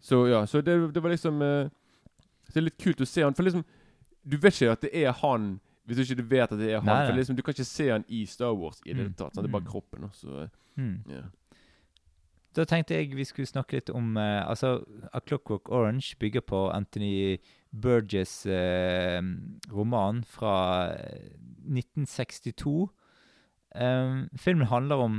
[0.00, 1.68] Så ja, så det, det var liksom uh,
[2.46, 3.34] Så det er litt kult å se han.
[3.34, 3.64] For liksom
[4.22, 5.56] Du vet ikke at det er han
[5.88, 6.86] hvis du ikke vet at det er han.
[6.86, 9.02] Nei, For liksom, Du kan ikke se han i Star Wars i det Mm.
[9.06, 9.32] hele tatt.
[9.34, 9.70] Sånn, Det er bare Mm.
[9.72, 10.04] kroppen.
[10.04, 11.02] Og så, eh, Mm.
[11.08, 11.22] ja.
[12.54, 16.70] Da tenkte jeg vi skulle snakke litt om uh, Altså, A Clockwork Orange bygger på
[16.74, 17.38] Anthony
[17.74, 19.22] Burgess' uh,
[19.72, 21.30] roman fra eh,
[21.66, 22.90] 1962.
[23.74, 25.16] Eh, filmen handler om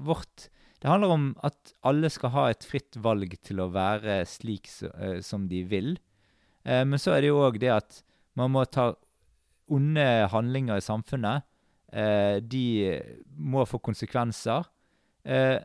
[0.00, 0.48] vårt
[0.80, 4.90] Det handler om at alle skal ha et fritt valg til å være slik så,
[4.92, 5.96] uh, som de vil.
[6.68, 8.02] Uh, men så er det jo òg det at
[8.36, 8.90] man må ta
[9.72, 11.48] onde handlinger i samfunnet.
[11.88, 13.00] Uh, de
[13.32, 14.68] må få konsekvenser.
[15.26, 15.58] Eh,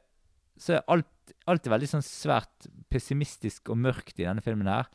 [0.58, 4.90] så alt, alt er veldig sånn svært pessimistisk og mørkt i denne filmen her.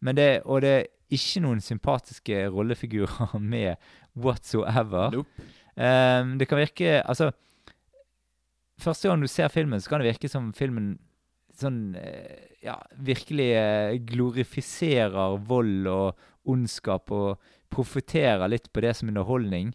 [0.00, 3.76] Men det, og det er ikke noen sympatiske rollefigurer med
[4.18, 5.14] whatsoever.
[5.14, 5.48] Nope.
[5.80, 7.30] Ehm, det kan virke Altså
[8.80, 10.94] Første gang du ser filmen, så kan det virke som filmen
[11.60, 17.40] sånn eh, Ja, virkelig eh, glorifiserer vold og ondskap og
[17.72, 19.70] profitterer litt på det som underholdning.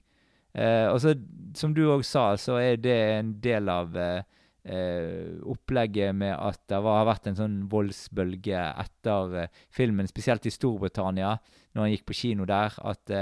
[0.55, 1.13] Uh, og så,
[1.55, 4.19] som du òg sa, så er det en del av uh,
[4.67, 10.53] uh, opplegget med at det var, har vært en sånn voldsbølge etter filmen, spesielt i
[10.53, 11.37] Storbritannia,
[11.75, 13.15] når han gikk på kino der, at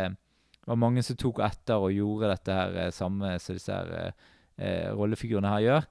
[0.64, 3.90] det var mange som tok etter og gjorde dette her eh, samme som disse her,
[4.00, 4.30] eh,
[4.64, 5.88] eh, rollefigurene her gjør.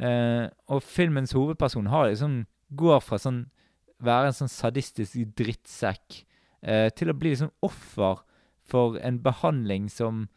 [0.00, 2.44] Eh, og filmens hovedperson har liksom,
[2.78, 3.48] går fra sånn
[4.00, 6.22] være en sånn sadistisk drittsekk
[6.62, 8.22] eh, til å bli liksom offer
[8.70, 10.28] for en behandling som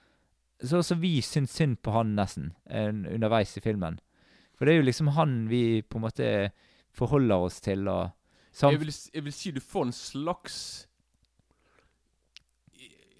[0.63, 3.97] Så også vi syns synd på han nesten eh, underveis i filmen.
[4.55, 6.27] For det er jo liksom han vi på en måte
[6.95, 7.87] forholder oss til.
[7.87, 8.11] og
[8.61, 10.57] Jeg, vil, jeg vil si du får en slags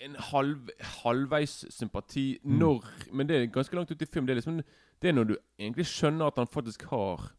[0.03, 0.69] En halv,
[1.03, 2.57] halvveis sympati Mm.
[2.59, 4.25] når Men det er ganske langt ut i film.
[4.25, 4.61] Det er liksom
[5.01, 7.31] Det er når du egentlig skjønner at han faktisk har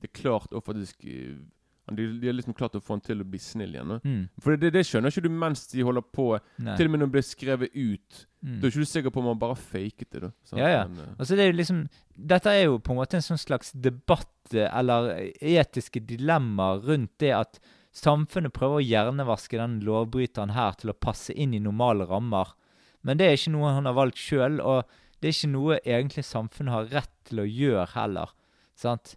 [0.00, 1.36] Det klart og faktisk eh,
[1.88, 4.00] han- de, de har liksom klart å få han til å bli snill igjen.
[4.04, 6.40] Mm, For det, det skjønner ikke du mens de holder på.
[6.58, 6.76] nei.
[6.76, 8.26] Til og med når det ble skrevet ut.
[8.44, 8.60] Mm.
[8.60, 10.20] Da er ikke du sikker på om han bare faket det.
[10.22, 10.30] da?
[10.56, 10.84] Ja, ja.
[10.88, 13.72] Men, eh, Altså det er liksom, dette er jo på en måte en sånn slags
[13.72, 17.60] debatt eh, eller etiske dilemmaer rundt det at
[17.94, 22.52] samfunnet prøver å hjernevaske den lovbryteren her til å passe inn i normale rammer.
[23.06, 24.88] Men det er ikke noe han har valgt sjøl, og
[25.20, 28.32] det er ikke noe egentlig samfunnet har rett til å gjøre heller.
[28.78, 29.14] Sant?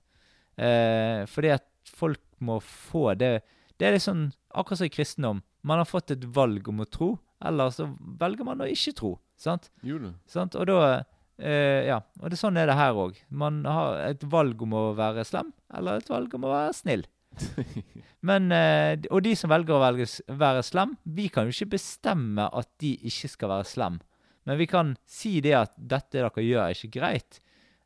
[0.57, 3.43] Eh, fordi at folk må få det
[3.77, 5.41] Det er litt sånn akkurat som i kristendom.
[5.61, 7.11] Man har fått et valg om å tro,
[7.45, 7.85] eller så
[8.17, 9.11] velger man å ikke tro.
[9.37, 9.69] Sant?
[10.25, 10.57] Sant?
[10.57, 10.79] Og da
[11.37, 11.99] eh, Ja.
[12.21, 13.19] Og det, sånn er det her òg.
[13.29, 17.05] Man har et valg om å være slem, eller et valg om å være snill.
[18.27, 22.47] Men, eh, og de som velger å velge, være slem, vi kan jo ikke bestemme
[22.49, 23.99] at de ikke skal være slem.
[24.47, 27.39] Men vi kan si det at 'dette dere gjør, er ikke greit',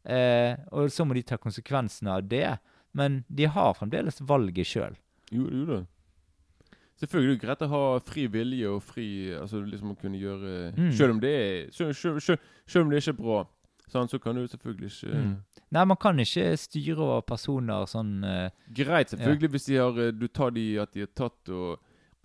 [0.05, 2.59] eh, og så må de ta konsekvensene av det.
[2.93, 4.97] Men de har fremdeles valget sjøl.
[5.31, 5.79] Jo, jo da.
[7.01, 10.73] Selvfølgelig er det greit å ha fri vilje og fri Altså liksom å kunne gjøre
[10.77, 10.91] Mm.
[10.93, 13.47] Selv om det er selv, selv, selv, selv om det ikke er bra,
[13.91, 15.35] sant, så kan du selvfølgelig ikke Mm.
[15.71, 20.11] Nei, man kan ikke styre over personer sånn uh, Greit, selvfølgelig, hvis de har eh,
[20.11, 21.79] Du tar de at de har tatt og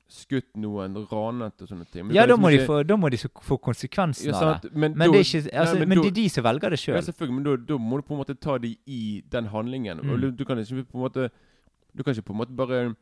[0.09, 2.07] skutt noen, ranet og sånne ting.
[2.07, 4.71] Men Ja, da må, de liksom få, da må de få konsekvensen Ja, av det.
[4.73, 6.71] Men, Men, da- det er ikke, nei, men, men, da- det er de som velger
[6.71, 9.47] det Ja, selvfølgelig, men da, da må du på en måte ta de i den
[9.51, 9.99] handlingen.
[10.05, 10.11] Mm.
[10.15, 11.31] Og du, du kan ikke på en måte
[11.97, 12.95] Du kan ikke på en måte bare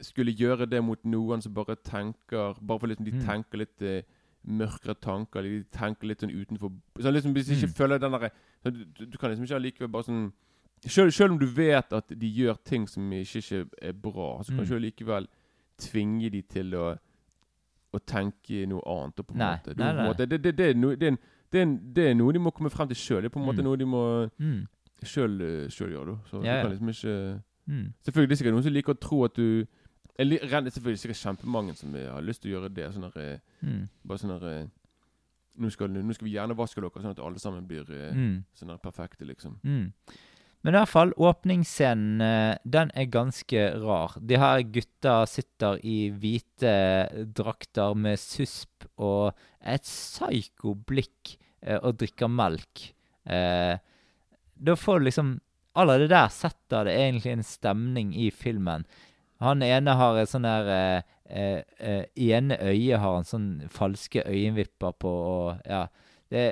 [0.00, 3.26] skulle gjøre det mot noen som bare tenker Bare for liksom de Mm.
[3.26, 4.02] tenker litt eh,
[4.46, 7.74] mørkere tanker, de tenker litt sånn utenfor sånn liksom Hvis de ikke Mm.
[7.76, 8.30] følger den derre
[8.64, 10.32] du, du, du kan liksom ikke allikevel bare sånn
[10.86, 14.48] selv, selv om du vet at de gjør ting som ikke, ikke er bra, så
[14.54, 14.66] kan Mm.
[14.66, 15.26] du ikke likevel
[15.78, 16.96] tvinge de til å
[17.92, 19.16] å tenke noe annet.
[19.26, 19.74] På en Nei, måte.
[19.74, 20.04] Du, nei, nei.
[20.06, 21.18] måte det, det, det, er no, det, er en,
[21.50, 23.22] det, er en, det er noe de må komme frem til sjøl.
[23.22, 23.64] Det er på en måte Mm.
[23.66, 24.66] noe de må Mm.
[25.02, 25.38] sjøl
[25.90, 26.06] gjøre.
[26.06, 26.16] da.
[26.30, 26.62] Så ja.
[26.62, 27.92] du kan liksom ikke Mm.
[28.02, 29.66] Selvfølgelig det er sikkert noen som liker å tro at du
[30.20, 32.88] jeg renner selvfølgelig sikkert kjempemange som eh, har lyst til å gjøre det.
[32.94, 33.88] Sånn der, eh, Mm.
[34.04, 34.66] bare sånn eh,
[35.60, 38.44] nå nå skal vi hjernevaske dere, sånn at alle sammen blir Mm.
[38.54, 39.58] sånn perfekte, liksom.
[39.64, 39.92] Mm.
[40.62, 44.18] Men i hvert fall, åpningsscenen, den er ganske rar.
[44.20, 51.36] De her gutta sitter i hvite drakter med susp og et psyko blikk
[51.82, 52.92] og drikker melk.
[53.26, 55.40] Da får du liksom
[55.78, 58.82] Allerede der setter det egentlig en stemning i filmen.
[59.40, 64.22] Han ene har et sånn der eh, eh, eh, ene øyet har han sånn falske
[64.26, 65.86] øyenvipper på, og ja
[66.30, 66.42] Det,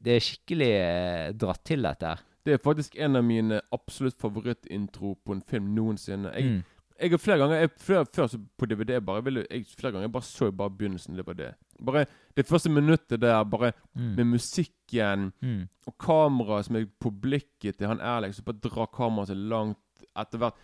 [0.00, 2.20] det er skikkelig eh, dratt til, dette her.
[2.46, 6.30] Det er faktisk en av mine absolutt favorittintro på en film noensinne.
[6.32, 6.62] Jeg, Mm.
[7.02, 10.08] jeg har flere ganger jeg, før, før så på DVD bare ville, jeg, Flere ganger
[10.08, 11.16] bare så bare begynnelsen.
[11.16, 11.50] Det var det.
[11.84, 12.06] Bare
[12.36, 14.14] Det første minuttet der, bare Mm.
[14.16, 15.68] med musikken Mm.
[15.86, 19.76] og kameraet som er på blikket til han Alex, som bare drar kameraet så langt
[20.16, 20.54] etter hvert.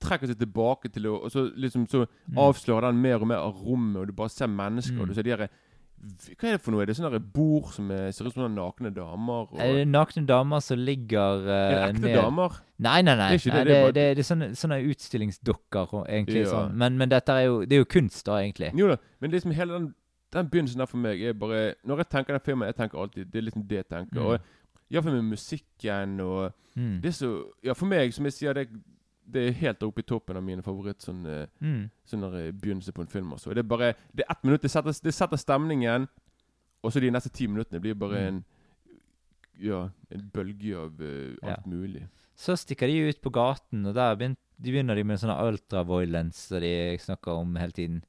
[0.00, 2.36] Trekker seg tilbake til å Og så liksom så Mm.
[2.38, 4.94] avslører den mer og mer av rommet, og du bare ser mennesker.
[4.94, 5.00] Mm.
[5.00, 5.48] Og du ser de her
[6.38, 6.82] Hva er det for noe?
[6.82, 9.48] Er det sånne bord som er, ser ut som nakne damer?
[9.50, 12.60] Og, Er det nakne damer som ligger er eh, det ekte ned damer?
[12.78, 13.30] Nei, nei, nei.
[13.32, 16.04] Det er ikke det, nei, det er det, bare- det, det er sånne, sånne utstillingsdukker,
[16.06, 16.44] egentlig.
[16.44, 16.50] Ja.
[16.52, 16.76] sånn.
[16.78, 18.70] Men, men dette er jo, det er jo kunst, da, egentlig.
[18.78, 19.88] Jo da, men liksom hele den,
[20.32, 23.32] den begynnelsen der for meg er bare Når jeg tenker den filmen, jeg tenker alltid
[23.32, 24.20] Det er liksom det jeg tenker.
[24.20, 24.26] Mm.
[24.26, 24.40] Og
[24.92, 27.00] Iallfall med musikken og Mm.
[27.02, 27.28] Det er så
[27.64, 28.68] Ja, for meg, som jeg sier, det,
[29.30, 31.90] det er helt oppe i toppen av mine favoritt sånn eh, Mm.
[32.06, 33.32] sånn eh, begynnelse på en film.
[33.32, 33.52] Også.
[33.54, 36.08] Det er bare Det er ett minutt, det setter, det setter stemningen,
[36.82, 38.26] og så de neste ti minuttene blir bare Mm.
[38.28, 38.44] en
[39.60, 42.04] Ja, en bølge av uh, alt mulig.
[42.36, 46.60] Så stikker de ut på gaten, og der begyn- de begynner med sånne ultraviolence som
[46.60, 48.04] de snakker om hele tiden.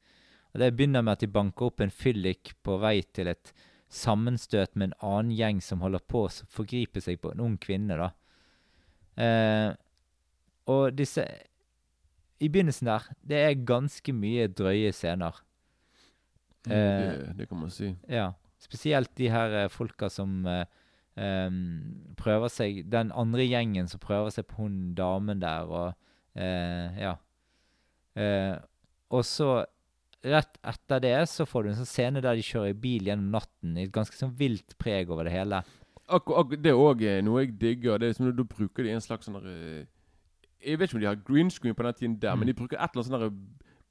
[0.54, 3.52] Og Det begynner med at de banker opp en fyllik på vei til et
[3.90, 7.98] sammenstøt med en annen gjeng som holder på å forgripe seg på en ung kvinne.
[7.98, 8.12] da.
[9.18, 9.74] Eh,
[10.70, 11.26] og disse
[12.40, 15.42] I begynnelsen der, det er ganske mye drøye scener.
[16.68, 17.94] Mm, Eh, det, det kan man si.
[18.12, 18.30] Ja.
[18.60, 20.66] Spesielt de her eh, folka som eh,
[21.16, 25.94] um, prøver seg Den andre gjengen som prøver seg på hun damen der, og
[26.36, 27.16] eh, Ja.
[28.20, 28.56] Eh,
[29.10, 29.64] og så,
[30.22, 33.32] rett etter det, så får du en sånn scene der de kjører i bil gjennom
[33.34, 35.64] natten, i et ganske sånn vilt preg over det hele.
[36.10, 37.98] Akkur, akkur, det er òg noe jeg digger.
[38.02, 39.88] Det er som Da bruker de en slags sånn eh,
[40.66, 42.40] Jeg vet ikke om de har green screen på den tiden der, Mm.
[42.40, 43.40] men de bruker et eller annet sånn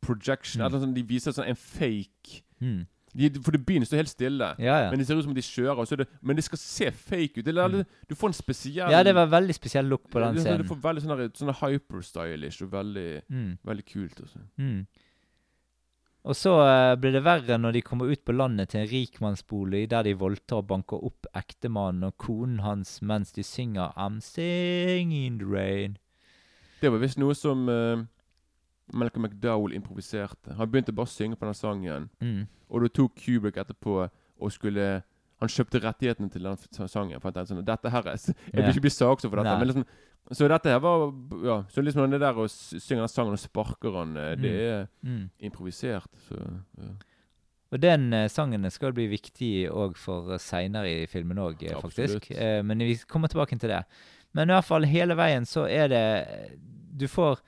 [0.00, 0.60] projection.
[0.60, 0.66] Mm.
[0.66, 2.86] Et eller annet sånn, de viser sånn en fake Mm.
[3.14, 4.54] de, For det begynner å stå helt stille.
[4.58, 4.90] Ja, ja.
[4.90, 7.38] Men det ser ut som de kjører, så er det, men det skal se fake
[7.38, 7.48] ut.
[7.48, 7.84] Eller.
[8.08, 10.62] Du får en spesiell ja, det var veldig spesiell look på den scenen.
[10.62, 13.58] Du får veldig sånn sånn hyper-stylish og veldig, Mm.
[13.64, 14.20] veldig kult.
[14.20, 14.38] Også.
[14.58, 14.86] Mm.
[16.24, 19.88] Og så uh, blir det verre når de kommer ut på landet til en rikmannsbolig
[19.88, 25.12] der de voldtar og banker opp ektemannen og konen hans mens de synger 'I'm singing
[25.12, 25.96] in the rain'.
[26.80, 28.04] Det var visst noe som uh,
[28.92, 30.54] Malcolm McDowell improviserte.
[30.56, 32.46] Han begynte bare å synge på den sangen, Mm.
[32.70, 34.10] og da tok Kubrick etterpå
[34.40, 35.02] og skulle
[35.40, 36.56] Han kjøpte rettighetene til den
[36.88, 37.20] sangen.
[37.20, 39.44] For at sånn Dette her er Jeg vil ikke bli saksøkt for dette.
[39.52, 39.58] Nei.
[39.58, 39.84] Men liksom,
[40.34, 41.12] så dette her var
[41.44, 44.58] Ja, så liksom det der å synge den sangen og sparker han, eh, det Mm.
[44.58, 45.30] er Mm.
[45.40, 46.10] improvisert.
[46.28, 46.34] Så
[46.80, 46.90] ja.
[47.70, 52.30] Og den eh, sangen skal bli viktig òg for uh, seinere i filmen òg, faktisk.
[52.32, 53.84] Eh, men vi kommer tilbake til det.
[54.38, 56.04] Men i hvert fall hele veien så er det
[56.98, 57.40] Du får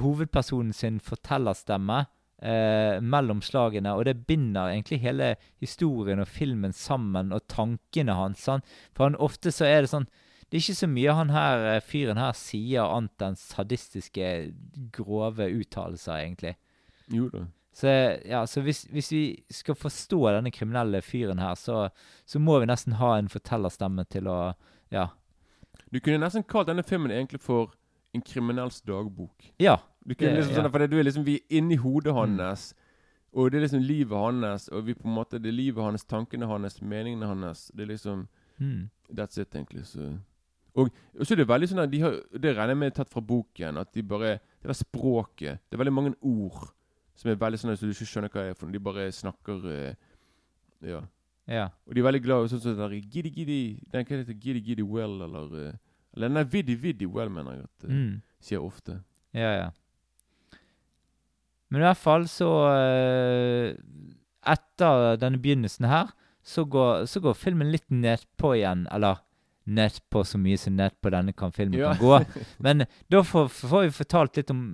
[0.00, 2.00] hovedpersonen sin fortellerstemme
[2.42, 8.42] eh, mellom slagene, og det binder egentlig hele historien og filmen sammen, og tankene hans.
[8.48, 8.66] Sant?
[8.96, 10.08] For han, ofte så er det sånn
[10.48, 14.30] Det er ikke så mye han her eh, fyren her sier annet enn sadistiske,
[14.94, 16.56] grove uttalelser, egentlig.
[17.12, 17.46] Jo da.
[17.74, 17.90] Så,
[18.22, 21.88] ja, så hvis, hvis vi skal forstå denne kriminelle fyren her, så,
[22.22, 24.38] så må vi nesten ha en fortellerstemme til å
[24.94, 25.08] Ja.
[25.92, 27.72] Du kunne nesten kalt denne filmen egentlig for
[28.14, 29.50] en kriminells dagbok.
[29.60, 29.76] Ja.
[30.06, 30.62] Du kunne Det- liksom ja.
[30.62, 32.38] sånn, for det, du er liksom, Vi er inni hodet Mm.
[32.38, 32.74] hans,
[33.32, 34.68] og det er liksom livet hans.
[34.68, 37.70] Og vi på en måte, det er livet hans, tankene hans, meningene hans.
[37.74, 38.28] Det er liksom
[38.60, 38.88] Mm.
[39.12, 39.84] That's it, egentlig.
[39.86, 40.18] Så.
[40.76, 43.04] Og, og så er det veldig sånn at de har, Det regner jeg med er
[43.04, 43.76] tatt fra boken.
[43.78, 46.72] At de bare Det der språket Det er veldig mange ord
[47.16, 48.72] som er veldig sånn at du ikke skjønner hva det er for noe.
[48.72, 49.94] De bare snakker eh,
[50.82, 51.00] Ja.
[51.48, 51.66] Ja.
[51.86, 53.58] Og de er veldig glad i sånn som den Giddy Giddy
[53.92, 55.72] Den kan hete Giddy Giddy Well, eller eh,
[56.16, 58.22] Eller den der Viddy Viddy Well, mener jeg at eh, Mm.
[58.40, 59.00] sier ofte.
[59.34, 59.70] Ja, ja.
[61.70, 63.74] Men i hvert fall så eh,
[64.54, 66.10] Etter denne begynnelsen her,
[66.44, 68.82] så går, så går filmen litt nedpå igjen.
[68.92, 69.22] Eller
[69.64, 71.94] nedpå så mye som nedpå denne kan filmen Ja.
[71.94, 72.42] kan gå.
[72.64, 74.66] Men da får, får vi fortalt litt om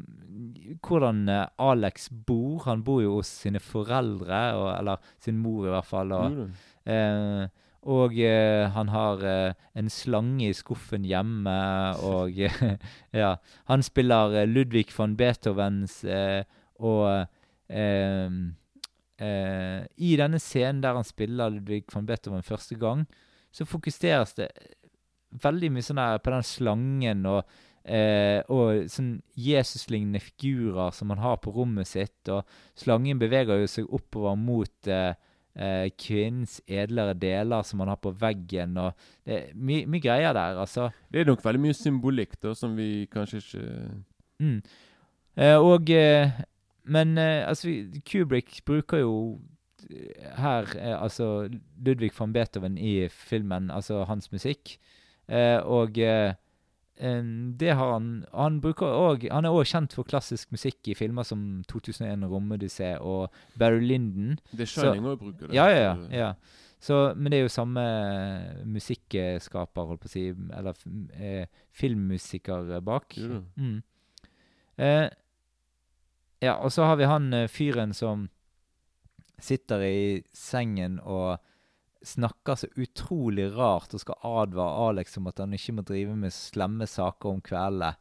[0.79, 2.63] hvordan eh, Alex bor.
[2.67, 6.15] Han bor jo hos sine foreldre, og, eller sin mor i hvert fall.
[6.17, 6.69] Og, mm.
[6.91, 7.45] Eh,
[7.91, 9.25] og eh, han har
[9.79, 11.57] en slange i skuffen hjemme,
[12.11, 12.41] og
[13.23, 13.35] ja.
[13.73, 16.03] Han spiller Ludvig von Beethovens
[16.81, 17.27] og
[19.21, 23.07] I denne scenen der han spiller Ludvig von Beethoven første gang,
[23.53, 24.49] så fokuseres det
[25.45, 27.59] veldig mye sånn der på den slangen og
[27.91, 32.31] Eh, og sånn Jesus-lignende figurer som han har på rommet sitt.
[32.31, 32.47] Og
[32.79, 35.17] slangen beveger jo seg oppover mot eh,
[35.59, 38.77] eh, kvinnens edlere deler som han har på veggen.
[38.79, 38.95] og
[39.27, 40.91] Det er mye greier der, altså.
[41.11, 43.67] Det er nok veldig mye symbolikk da, som vi kanskje ikke
[44.41, 44.63] Mm.
[45.37, 46.31] Eh, og eh,
[46.89, 47.69] Men eh, altså,
[48.09, 49.41] Kubrick bruker jo
[50.39, 50.65] her
[50.97, 54.79] altså Ludvig van Beethoven i filmen, altså hans musikk.
[55.29, 55.99] Eh, og
[57.57, 61.63] det har han Han også, Han er òg kjent for klassisk musikk i filmer som
[61.67, 64.39] 2001 Romodyssé og Barry Linden.
[64.53, 65.55] Det Så- Shining òg bruker det.
[65.55, 66.35] Ja, ja, ja.
[66.81, 67.85] så- men det er jo samme
[68.65, 70.75] musikkskaper, holdt på å si, eller
[71.19, 73.17] eh, filmmusiker eh, bak.
[73.17, 73.43] Jo.
[73.57, 73.83] Mm.
[74.79, 75.09] Eh,
[76.43, 78.29] ja, og så har vi han eh, fyren som
[79.41, 81.39] sitter i sengen og
[82.07, 86.33] snakker så utrolig rart og skal advare Alex om at han ikke må drive med
[86.33, 87.95] slemme saker om kveldene.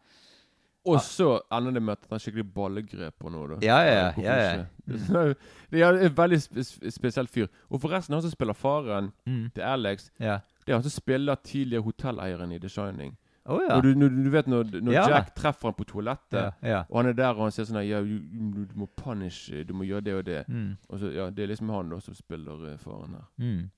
[0.89, 3.47] Og så ender det med at han har skikkelig ballegrep på noe.
[3.51, 3.57] da.
[3.61, 4.35] Ja, ja, ja,
[4.87, 5.23] ja.
[5.69, 7.49] Det er en veldig spes spesiell fyr.
[7.69, 9.49] Og forresten, han som spiller faren Mm.
[9.53, 10.29] til Alex, det
[10.71, 13.17] er han som spiller tidligere hotelleieren i The Shining.
[13.49, 13.75] Oh, ja.
[13.77, 15.03] Og du, du vet når, når Ja.
[15.09, 16.83] Jack treffer han på toalettet, ja.
[16.89, 19.73] Og han er der og han sier sånn ja, du, du, du må punish, du
[19.73, 20.43] må gjøre det og det.
[20.47, 20.77] Mm.
[20.89, 23.25] Og så, ja, Det er liksom han da som spiller eh, faren her.
[23.41, 23.69] Mm.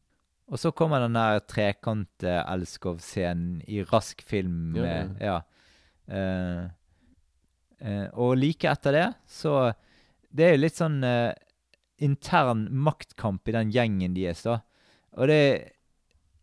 [0.52, 4.76] Og så kommer den der trekant-Elskov-scenen i rask film.
[4.76, 5.38] Ja, Med, ja.
[6.12, 6.68] Uh,
[7.80, 9.72] uh, og like etter det, så
[10.32, 11.32] Det er jo litt sånn uh,
[12.04, 14.60] intern maktkamp i den gjengen deres, da.
[15.16, 15.72] Og det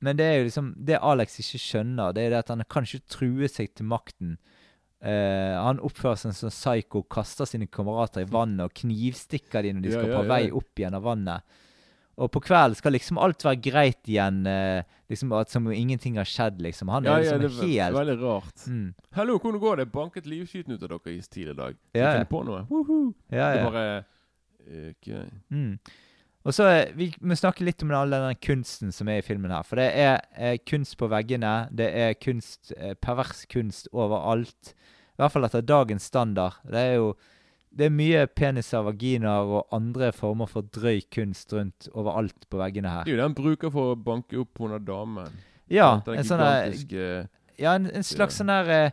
[0.01, 2.85] Men det er jo liksom Det Alex ikke skjønner, det er det at han kan
[2.85, 4.38] ikke true seg til makten.
[5.03, 9.88] Han oppfører seg som psycho, kaster sine kamerater i vannet og knivstikker de når de
[9.92, 10.31] Ja, skal ja, på ja.
[10.33, 11.42] vei opp av vannet.
[12.18, 16.26] Og på kvelden skal liksom alt være greit igjen, eh, liksom at som ingenting har
[16.26, 16.90] skjedd, liksom.
[16.90, 18.66] Han er Ja, ja, liksom det er helt veldig rart.
[18.66, 19.92] mm, Hallo, hvordan går det?
[19.92, 21.76] Banket livskyten ut av dere i stil i dag?
[21.94, 22.12] Ja, vi ja.
[22.16, 22.64] finne på noe?
[22.68, 23.14] Woohoo!
[23.31, 23.62] Ja, Det ja.
[23.62, 24.04] er bare
[24.90, 25.24] okay.
[25.50, 25.78] Mm.
[26.48, 29.50] Og så eh, Vi må snakke litt om all den kunsten som er i filmen
[29.52, 29.62] her.
[29.66, 31.68] For det er er kunst på veggene.
[31.74, 34.74] Det er kunst, eh, pervers kunst overalt.
[35.18, 36.59] I hvert fall etter dagens standard.
[36.64, 37.14] Det er jo
[37.78, 42.90] det er mye peniser, vaginaer og andre former for drøy kunst rundt overalt på veggene
[42.90, 43.04] her.
[43.06, 45.36] Det er jo det han bruker for å banke opp under damen.
[45.70, 46.42] Ja, en sånn
[47.58, 48.90] ja, en, en slags sånn der eh,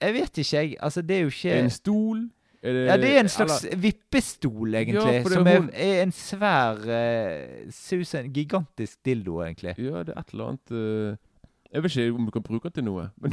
[0.00, 0.74] Jeg vet ikke, jeg.
[0.86, 2.24] Altså, det er jo ikke En stol?
[2.62, 5.14] Det, Ja, det er en slags eller- vippestol, egentlig.
[5.20, 9.74] Ja, som er hun- er en svær uh, som en gigantisk dildo, egentlig.
[9.78, 11.16] Ja, det er et eller annet eh,
[11.72, 13.06] Jeg vet ikke om du kan bruke den til noe.
[13.20, 13.32] Men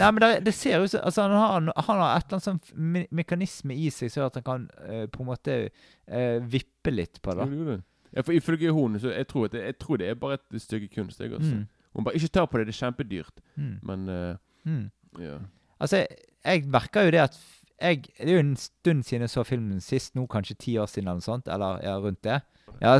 [0.00, 1.56] Nei, men det, det ser som altså, han, har,
[1.88, 4.68] han har et eller annet sånn me mekanisme i seg som gjør at han kan
[4.88, 7.48] uh, på en måte uh, vippe litt på det.
[7.52, 7.78] Jo, jo.
[8.14, 10.88] Ja, for Ifølge hun så jeg tror, det, jeg tror det er bare et stykke
[10.94, 11.20] kunst.
[11.20, 11.54] Jeg, altså.
[11.60, 11.66] Mm.
[11.94, 13.44] Hun bare ikke tar på det, det er kjempedyrt.
[13.56, 13.76] Mm.
[13.82, 14.90] Men uh, Mm.
[15.20, 15.34] ja.
[15.80, 16.06] Altså, jeg,
[16.44, 17.34] jeg merker jo det at
[17.80, 20.86] jeg, Det er jo en stund siden jeg så filmen sist, nå kanskje ti år
[20.86, 21.48] siden eller noe sånt.
[21.52, 22.38] Eller ja, rundt det.
[22.82, 22.98] Ja,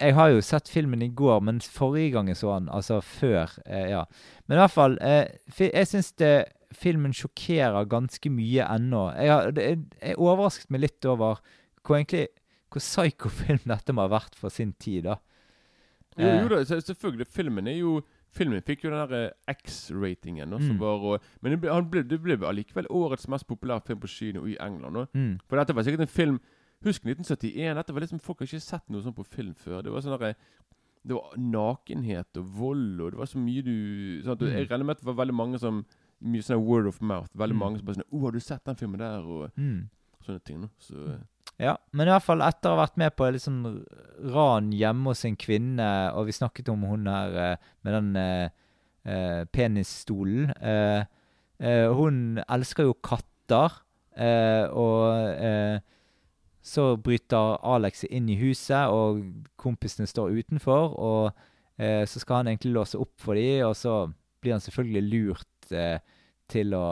[0.00, 3.50] jeg har jo sett filmen i går, men forrige gang jeg så den, altså før
[3.66, 4.04] eh, Ja.
[4.46, 5.26] Men i hvert fall, eh,
[5.58, 6.12] jeg syns
[6.74, 9.04] filmen sjokkerer ganske mye ennå.
[9.16, 11.38] Jeg, jeg, jeg overrasket meg litt over
[11.84, 12.26] hvor egentlig
[12.74, 15.16] hvor psycho-film dette må ha vært for sin tid, da.
[16.18, 16.42] Jo, Eh.
[16.42, 17.26] jo da, selvfølgelig.
[17.26, 18.02] Filmen er jo
[18.34, 20.50] Filmen fikk jo den der eh, X-ratingen.
[20.50, 20.78] Mm.
[20.80, 24.42] var, og- Men det ble, ble, det ble allikevel årets mest populære film på kino
[24.46, 25.06] i England.
[25.14, 25.38] Mm.
[25.48, 26.40] For dette var sikkert en film
[26.84, 27.74] Husk 1971.
[27.78, 29.82] Dette var liksom Folk har ikke sett noe sånt på film før.
[29.82, 30.34] Det var sånn derre
[31.06, 34.54] Det var nakenhet og vold, og det var så mye du sånn at Mm.
[34.56, 35.84] Jeg regner med at det var veldig mange som
[36.24, 37.28] Mye sånn word of mouth.
[37.36, 37.58] Veldig Mm.
[37.58, 39.90] mange som bare sånn 'Å, har du sett den filmen der?' og Mm.
[40.24, 40.60] sånne ting.
[40.62, 40.70] nå.
[40.80, 41.18] Så eh,
[41.60, 43.84] Ja, men i hvert fall etter å ha vært med på sånn
[44.32, 48.48] ran hjemme hos en kvinne, og vi snakket om hun her eh, med den eh,
[49.04, 51.04] eh, penisstolen eh,
[51.60, 53.70] eh, Hun elsker jo katter,
[54.16, 55.80] eh, og eh,
[56.64, 59.20] så bryter Alex inn i huset, og
[59.60, 60.94] kompisene står utenfor.
[60.96, 61.26] Og
[61.76, 64.06] eh, så skal han egentlig låse opp for dem, og så
[64.40, 65.98] blir han selvfølgelig lurt eh,
[66.50, 66.84] til å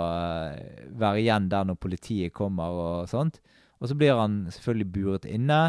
[0.52, 3.40] eh, være igjen der når politiet kommer og sånt.
[3.80, 5.62] Og så blir han selvfølgelig buret inne.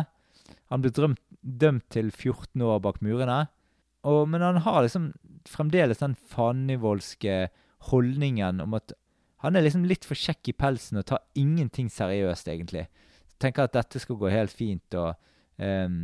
[0.71, 3.45] Han blir drømt, dømt til 14 år bak murene.
[4.03, 5.13] Og, men han har liksom
[5.47, 7.47] fremdeles den fanivoldske
[7.89, 8.93] holdningen om at
[9.43, 12.85] han er liksom litt for kjekk i pelsen og tar ingenting seriøst, egentlig.
[13.43, 15.13] Tenker at dette skal gå helt fint, og
[15.59, 15.99] um,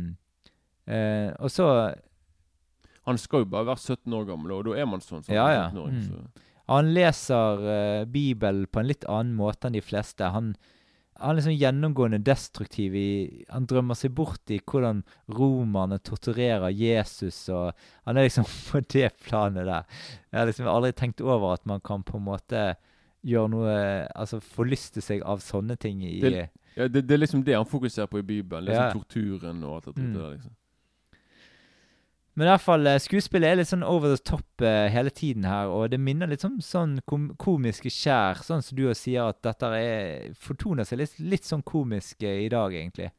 [0.90, 1.66] uh, Og så
[3.08, 5.24] Han skal jo bare være 17 år gammel, og da er man sånn.
[5.24, 5.66] som Ja, ja.
[5.72, 6.46] 17-åring, Mm.
[6.70, 10.28] Han leser uh, Bibelen på en litt annen måte enn de fleste.
[10.30, 10.52] Han,
[11.18, 12.94] han er liksom gjennomgående destruktiv.
[12.94, 15.00] i Han drømmer seg bort i hvordan
[15.34, 17.48] romerne torturerer Jesus.
[17.48, 17.72] og
[18.06, 19.88] Han er liksom på det planet der.
[20.30, 22.62] Jeg har liksom aldri tenkt over at man kan på en måte
[23.26, 23.74] gjøre noe
[24.14, 27.66] Altså forlyste seg av sånne ting i Det- Ja, det, det er liksom det han
[27.66, 28.64] fokuserer på i Bibelen.
[28.64, 28.92] Liksom Ja.
[28.92, 30.14] Torturen og alt det Mm.
[30.14, 30.30] der.
[30.36, 30.52] liksom.
[32.36, 35.44] Men i hvert fall, eh, skuespillet er litt sånn over the top uh, hele tiden
[35.44, 39.42] her, og det minner litt om sånn kom komiske skjær, sånn som du sier at
[39.42, 43.10] dette er, fortoner seg litt, litt sånn komisk uh, i dag, egentlig.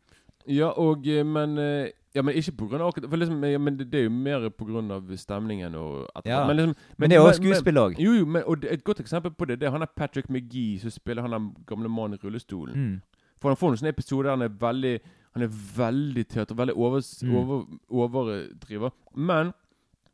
[0.47, 2.51] Ja, og eh, Men eh, ja, men ikke
[2.81, 4.45] av akkurat For liksom, ja, men det, det er jo mer
[4.91, 6.45] av stemningen og at, Ja.
[6.47, 7.95] Men, liksom, Men det er også skuespill òg.
[7.99, 10.79] Jo, jo, men, og et godt eksempel på det Det er han er Patrick McGee
[10.79, 12.75] som spiller han den gamle mannen i rullestolen.
[12.75, 13.01] Mm.
[13.41, 14.99] For han får en sånn episode der han er veldig
[15.33, 15.47] Han er
[15.77, 17.35] veldig teater, veldig over, Mm.
[17.35, 18.91] over, overdriver.
[19.15, 19.53] Men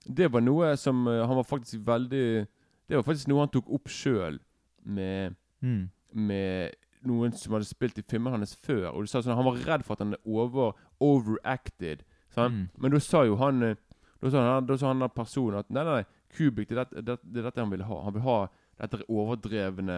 [0.08, 2.48] det var noe som eh, han var faktisk veldig
[2.88, 4.40] Det var faktisk noe han tok opp sjøl
[4.86, 5.90] med Mm.
[6.14, 8.92] med noen som hadde spilt i filmene hans før.
[8.94, 12.04] Og du sa sånn, Han var redd for at han er over, overacted.
[12.38, 12.68] Mm.
[12.78, 13.76] Men da sa jo han eh,
[14.22, 16.06] Da sa han, da sa han personen at nei, nei, nei,
[16.38, 17.98] Kubik, det er dette, det, det dette han vil ha.
[18.06, 18.38] Han vil ha
[18.82, 19.98] dette overdrevne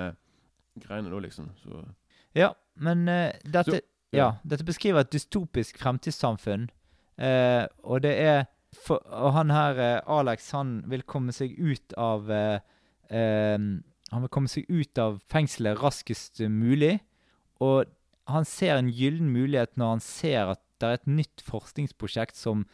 [0.79, 1.49] greiene da, liksom.
[1.63, 1.81] Så
[2.35, 4.29] Ja, men uh, dette, Så- ja.
[4.43, 6.69] dette beskriver et dystopisk fremtidssamfunn,
[7.19, 8.45] Uh, og det er
[8.85, 12.29] for, Og han her, eh, Alex, han vil komme seg ut av
[13.11, 16.99] Han vil komme seg ut av fengselet raskest mulig,
[17.59, 17.89] og
[18.29, 22.65] han ser en gyllen mulighet når han ser at det er et nytt forskningsprosjekt som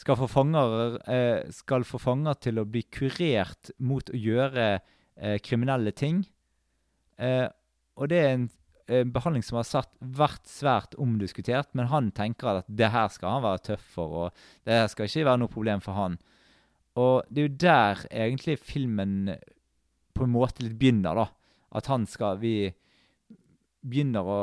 [0.00, 5.38] skal få fanger, eh, skal få fanger til å bli kurert mot å gjøre eh,
[5.38, 6.24] kriminelle ting.
[7.22, 7.46] Eh,
[7.94, 8.48] og det er en
[8.92, 13.44] en behandling som har vært svært omdiskutert, men han tenker at det her skal han
[13.46, 16.18] være tøff for, og det her skal ikke være noe problem for han.
[17.00, 19.32] Og det er jo der egentlig filmen
[20.14, 21.26] på en måte litt begynner, da.
[21.74, 22.70] At han skal Vi
[23.84, 24.38] begynner å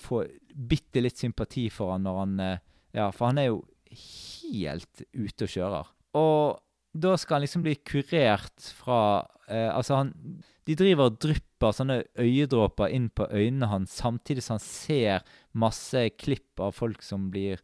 [0.00, 2.64] få bitte litt sympati for han når han eh,
[2.96, 3.58] Ja, for han er jo
[3.92, 5.90] helt ute og kjører.
[6.18, 6.58] Og
[6.96, 9.00] da skal han liksom bli kurert fra
[9.46, 10.14] eh, Altså, han
[10.66, 16.02] De driver og drypper sånne øyedråper inn på øynene hans, samtidig som han ser masse
[16.20, 17.62] klipp av folk som blir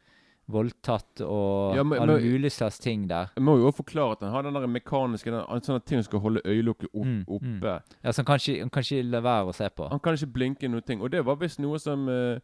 [0.50, 3.30] voldtatt, og Ja, men- alle mulige slags ting der.
[3.36, 6.02] Jeg må jo også forklare at han har den der mekaniske den, en sånn ting
[6.02, 7.80] som skal holde øyelukket opp, Mm, oppe.
[8.04, 9.88] Ja, Så han kan ikke, han kan ikke la være å se på.
[9.90, 11.00] Han kan ikke blinke noen ting.
[11.00, 12.38] Og det var visst noe som uh,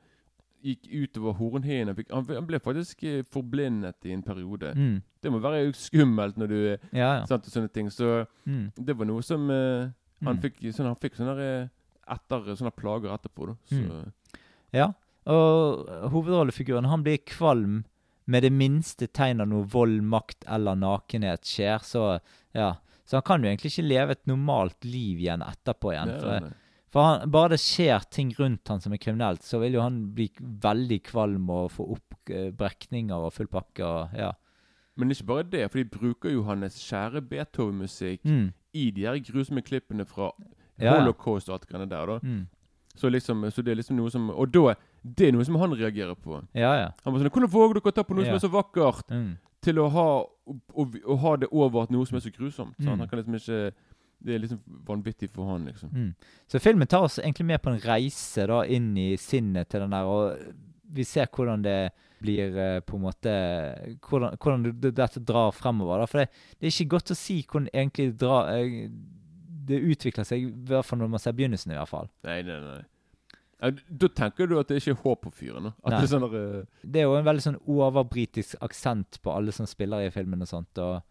[0.65, 1.97] gikk utover hornhinnen.
[2.11, 4.75] Han, han ble faktisk eh, forblindet i en periode.
[4.75, 5.03] Mm.
[5.23, 7.25] Det må være skummelt når du Ja, ja.
[7.27, 7.89] sant, og sånne ting.
[7.91, 8.73] Så Mm.
[8.77, 9.89] det var noe som uh,
[10.25, 10.41] han Mm.
[10.43, 11.69] fikk sånn, Han fikk sånne, eh,
[12.09, 13.47] etter, sånne plager etterpå.
[13.47, 13.55] Da.
[13.67, 14.13] Så, Mm.
[14.73, 14.93] Ja,
[15.29, 17.83] og hovedrollefiguren han blir kvalm
[18.31, 22.05] med det minste tegn av noe vold, makt eller nakenhet skjer, så
[22.57, 22.77] ja.
[23.05, 26.13] Så han kan jo egentlig ikke leve et normalt liv igjen etterpå igjen.
[26.13, 26.53] Nei, For,
[26.95, 29.99] for han, bare det skjer ting rundt han som er kriminelt, så vil jo han
[30.15, 34.31] bli veldig kvalm og få opp eh, brekninger og full pakke og ja.
[35.01, 39.19] Men ikke bare det, for de bruker jo hans kjære Beethoven-musikk Mm, i de her
[39.27, 40.31] grusomme klippene fra.
[40.81, 42.07] Holocaust og alt det der.
[42.07, 42.47] da mm.
[42.95, 45.73] så, liksom, så det er liksom noe som Og da det er noe som han
[45.73, 46.43] reagerer på.
[46.55, 46.89] Ja, ja.
[47.05, 49.37] Han var sånn 'Hvordan våger dere å ta på noe som er så vakkert?' Mm.
[49.63, 52.79] Til å ha, å, å, å ha det over at noe som er så grusomt.
[52.81, 52.99] Mm.
[52.99, 53.73] Han kan liksom ikke
[54.23, 55.89] Det er liksom vanvittig for han, liksom.
[55.95, 56.15] Mm.
[56.47, 59.91] Så filmen tar oss egentlig med på en reise da inn i sinnet til den
[59.91, 60.37] der, og
[60.93, 61.91] vi ser hvordan det
[62.21, 66.01] blir eh, på en måte Hvordan, hvordan det- det- dette drar fremover.
[66.01, 66.29] da, For det,
[66.61, 68.89] det er ikke godt å si hvordan egentlig dra, eh,
[69.65, 72.09] det utvikler seg, i hvert fall når man ser begynnelsen, i hvert fall.
[72.25, 72.83] Nei, nei, nei.
[73.61, 75.71] Ja, Da tenker du at det ikke er håp på fyren?
[75.85, 76.01] At Nei.
[76.01, 79.53] det er sånn der, eh, Det er jo en veldig sånn overbritisk aksent på alle
[79.53, 80.79] som spiller i filmen og sånt.
[80.79, 81.03] og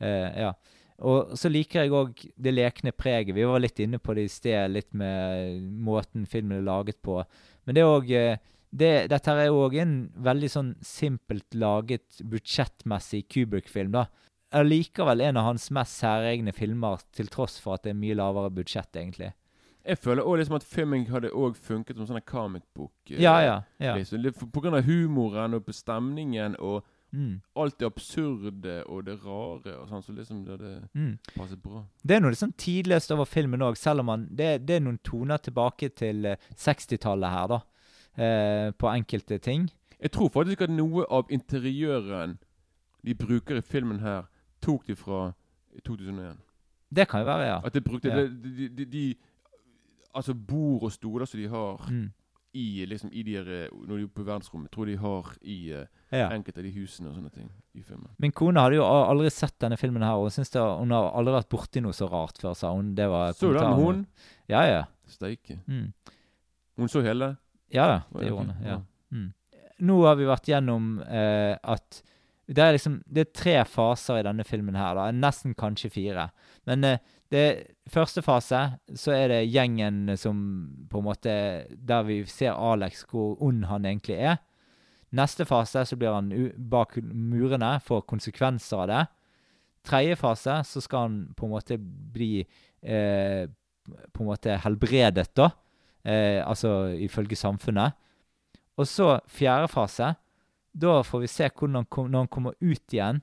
[0.00, 0.54] uh, ja.
[1.04, 3.34] Og så liker jeg òg det lekne preget.
[3.34, 7.18] Vi var litt inne på det i sted, litt med måten filmen er laget på.
[7.66, 8.12] Men det er òg
[8.74, 14.06] det, Dette er òg en veldig sånn simpelt laget, budsjettmessig Kubrick-film, da.
[14.54, 18.52] Allikevel en av hans mest særegne filmer, til tross for at det er mye lavere
[18.54, 19.32] budsjett, egentlig.
[19.84, 22.92] Jeg føler også liksom at filmen hadde også funket som sånn en comic book.
[23.10, 23.56] eh, Ja, ja.
[23.80, 23.94] ja.
[23.96, 24.22] Liksom.
[24.22, 29.04] Det, for, på grunn av humoren og på stemningen og Mm, alt det absurde og
[29.06, 31.12] det rare og sånn, så liksom det hadde mm.
[31.36, 31.84] passet bra.
[32.02, 34.98] Det er noe liksom tidløst over filmen òg, selv om man, det, det er noen
[35.06, 37.60] toner tilbake til eh, 60-tallet her, da.
[38.18, 39.68] Eh, på enkelte ting.
[40.00, 42.34] Jeg tror faktisk at noe av interiøren
[43.06, 44.26] de bruker i filmen her,
[44.60, 45.28] tok de fra
[45.86, 46.34] 2001.
[46.94, 47.60] Det kan jo være, ja.
[47.62, 48.26] At de brukte Ja.
[48.26, 49.04] de, de, de
[50.14, 52.12] Altså bord og stoler som de har Mm.
[52.54, 55.86] i liksom i de eh, Når de er på verdensrommet, tror de har i uh,
[56.12, 56.28] ja.
[56.30, 58.10] enkelte av de husene og sånne ting i filmen.
[58.18, 61.34] Min kone hadde jo aldri sett denne filmen her, og hun, det, hun har aldri
[61.34, 62.94] vært borti noe så rart før, sa hun.
[62.94, 64.06] Det var Så du den, hun?
[64.46, 64.84] Ja, ja.
[65.10, 65.58] Steike.
[65.66, 65.92] Mm.
[66.76, 67.36] Hun så hele?
[67.74, 68.66] Ja, det gjorde hun.
[68.66, 68.80] Ja.
[69.10, 69.32] Mm.
[69.84, 72.02] Nå har vi vært gjennom eh, at
[72.46, 75.08] det er liksom Det er tre faser i denne filmen her, da.
[75.16, 76.28] Nesten kanskje fire.
[76.68, 76.98] Men eh,
[77.34, 77.46] det
[77.90, 78.60] første fase
[78.94, 80.38] så er det gjengen som
[80.90, 81.32] på en måte
[81.74, 84.38] Der vi ser Alex, hvor ond han egentlig er.
[85.14, 86.30] Neste fase så blir han
[86.70, 89.02] bak murene, får konsekvenser av det.
[89.84, 93.44] Tredje fase så skal han på en måte bli eh,
[93.84, 95.50] På en måte helbredet, da.
[96.04, 97.92] Eh, altså ifølge samfunnet.
[98.76, 100.14] Og så fjerde fase.
[100.72, 103.20] Da får vi se hvordan han når han kommer ut igjen,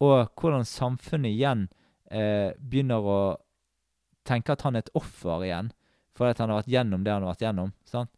[0.00, 1.68] og hvordan samfunnet igjen
[2.10, 3.20] eh, begynner å
[4.28, 5.70] tenke at han er et offer igjen.
[6.16, 7.74] Fordi at han har vært gjennom det han har vært gjennom.
[7.88, 8.12] sant?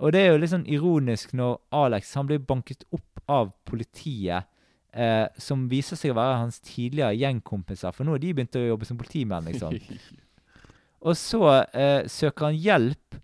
[0.00, 4.48] Og det er jo litt sånn ironisk når Alex han blir banket opp av politiet,
[4.96, 7.92] eh, som viser seg å være hans tidligere gjengkompiser.
[7.94, 9.76] For nå har de begynt å jobbe som politimenn, liksom.
[11.06, 13.20] Og så eh, søker han hjelp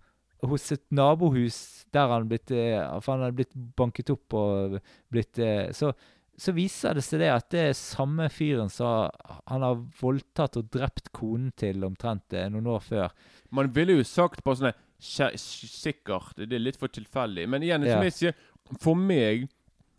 [0.47, 1.59] hos et nabohus
[1.93, 4.79] der han blitt eh, For han hadde blitt banket opp og
[5.13, 5.93] blitt eh, så,
[6.39, 9.09] så viser det seg det at det er samme fyren som
[9.49, 13.15] han har voldtatt og drept konen til omtrent eh, noen år før.
[13.57, 16.37] Man ville jo sagt bare sånn "Skje- Sikkert.
[16.37, 17.49] Det er litt for tilfeldig.
[17.49, 17.95] Men igjen, Ja.
[17.95, 18.35] som jeg sier,
[18.81, 19.49] for meg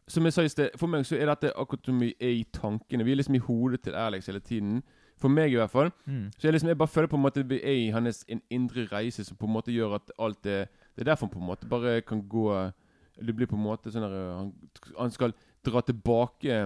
[0.10, 2.46] Som jeg sa i sted, for meg så er dette akkurat som vi er i
[2.54, 3.04] tankene.
[3.04, 4.82] Vi er liksom i hodet til Alex hele tiden.
[5.20, 5.92] For meg i hvert fall.
[6.08, 6.32] Mm.
[6.38, 8.86] Så jeg, liksom, jeg bare føler på en måte vi er i hans en indre
[8.88, 11.48] reise som på en måte gjør at alt er Det er derfor han på en
[11.48, 12.72] måte bare kan gå
[13.20, 14.54] Det blir på en måte sånn at han,
[14.98, 15.34] han skal
[15.66, 16.60] dra tilbake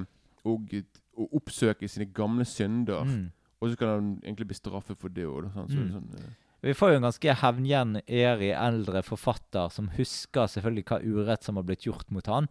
[0.44, 0.74] og,
[1.18, 3.06] og oppsøke sine gamle synder.
[3.08, 3.32] Mm.
[3.62, 5.52] Og så kan han egentlig bli straffet for det òg.
[5.54, 5.92] Sånn, så Mm.
[5.96, 6.38] sånn, uh...
[6.62, 11.64] Vi får jo en ganske hevngjerrig eldre forfatter som husker selvfølgelig hva urett som har
[11.66, 12.50] blitt gjort mot han,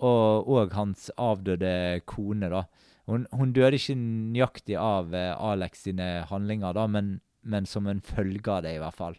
[0.00, 2.62] og, og hans avdøde kone, da.
[3.04, 8.00] Hun, hun døde ikke nøyaktig av eh, Alex sine handlinger, da, men, men som en
[8.00, 9.18] følge av det, i hvert fall.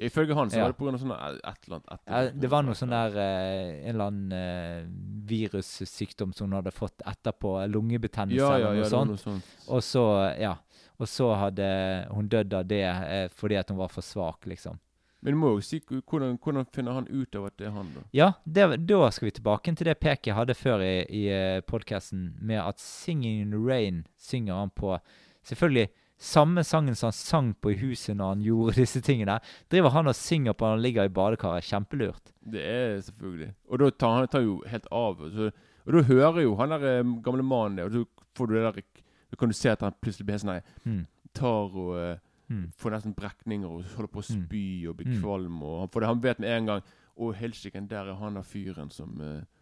[0.00, 0.64] Ifølge han så Ja.
[0.64, 0.98] var det pga.
[0.98, 4.32] sånn et eller annet et Ja, det var noe sånn der eh, En eller annen
[4.32, 4.84] eh,
[5.30, 7.54] virussykdom som hun hadde fått etterpå.
[7.70, 9.10] Lungebetennelse Ja, eller noe sånt.
[9.14, 9.42] noe sånt.
[9.68, 10.04] Og så,
[10.40, 10.56] ja.
[11.00, 11.66] Og så hadde
[12.12, 14.78] hun dødd av det eh, fordi at hun var for svak, liksom.
[15.22, 17.88] Men du må jo si hvordan, hvordan finner han ut av at det er han,
[17.94, 18.00] da?
[18.16, 22.36] Ja, det, da skal vi tilbake til det peket jeg hadde før i, i podkasten,
[22.40, 24.98] med at 'Singing in the Rain' synger han på
[25.44, 25.88] Selvfølgelig
[26.20, 29.38] samme sangen som han sang på i huset når han gjorde disse tingene.
[29.72, 31.64] Driver han og synger på når han ligger i badekaret.
[31.64, 32.32] Kjempelurt.
[32.44, 33.54] Det er selvfølgelig.
[33.70, 35.20] Og da tar han tar jo helt av.
[35.20, 35.50] og Så,
[35.86, 38.04] og da hører jo han der eh, gamle mannen det, og så
[38.36, 38.82] får du det der
[39.30, 41.06] Da kan du se at han plutselig blir sånn Mm.
[41.32, 42.18] tar og
[42.50, 42.72] Mm.
[42.76, 44.46] får nesten brekninger og holder på å Mm.
[44.48, 45.22] spy og blir Mm.
[45.22, 45.62] kvalm.
[45.62, 46.82] Og han, for det, han vet med en gang
[47.20, 49.08] Å, helsike, der er han der fyren som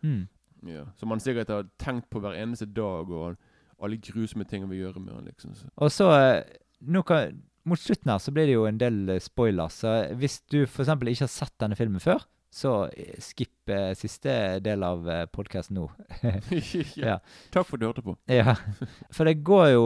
[0.03, 0.29] Mm.
[0.67, 3.37] ja, Som han sikkert har tenkt på hver eneste dag, og
[3.83, 5.55] alle grusomme tingene vi gjør med han, liksom.
[5.55, 5.69] Så.
[5.77, 9.21] Og så eh, nå kan, Mot slutten her så blir det jo en del eh,
[9.21, 9.83] spoilers.
[9.83, 10.89] Så hvis du f.eks.
[10.89, 12.23] ikke har sett denne filmen før,
[12.55, 14.33] så eh, skipp eh, siste
[14.65, 15.89] del av uh, podkasten nå.
[16.23, 16.39] ja.
[17.11, 17.19] Ja.
[17.55, 18.17] Takk for at du hørte på.
[18.33, 18.57] Ja,
[19.13, 19.85] for det går jo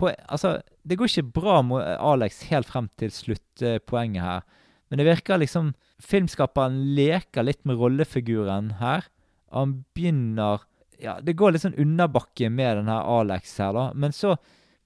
[0.00, 0.56] på, Altså,
[0.88, 4.48] det går ikke bra med Alex helt frem til sluttpoenget her.
[4.88, 9.04] Men det virker liksom Filmskaperen leker litt med rollefiguren her.
[9.52, 10.64] Han begynner
[11.00, 13.86] Ja, det går litt sånn underbakke med denne Alex her, da.
[13.94, 14.34] Men så,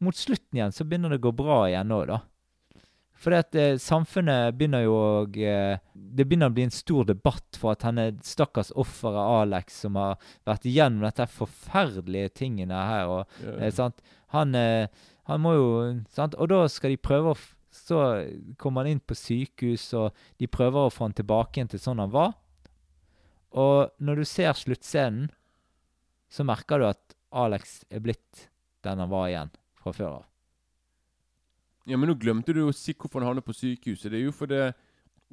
[0.05, 2.21] mot slutten igjen, så begynner det å gå bra igjen òg, da.
[3.25, 5.11] Fordi at eh, samfunnet begynner jo å
[5.41, 9.79] eh, Det begynner å bli en stor debatt for at han er stakkars offeret Alex
[9.85, 13.09] som har vært igjennom dette forferdelige tingene her.
[13.09, 13.55] og Ja.
[13.65, 14.03] Eh, sant?
[14.35, 14.89] Han, eh,
[15.31, 15.69] han må jo
[16.13, 16.37] sant?
[16.37, 17.43] Og da skal de prøve å
[17.75, 17.99] Så
[18.57, 21.99] kommer han inn på sykehus, og de prøver å få han tilbake igjen til sånn
[21.99, 22.37] han var.
[23.51, 25.27] Og når du ser sluttscenen,
[26.35, 28.49] så merker du at Alex er blitt
[28.85, 30.25] den han var igjen fra før av.
[31.85, 34.11] Ja, men nå glemte du å si hvorfor han havnet på sykehuset.
[34.11, 34.61] Det er jo fordi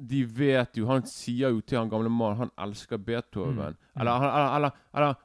[0.02, 3.76] de vet jo Han sier jo til han gamle mannen han elsker Beethoven.
[3.76, 4.00] Mm.
[4.00, 5.20] Eller, eller, eller, eller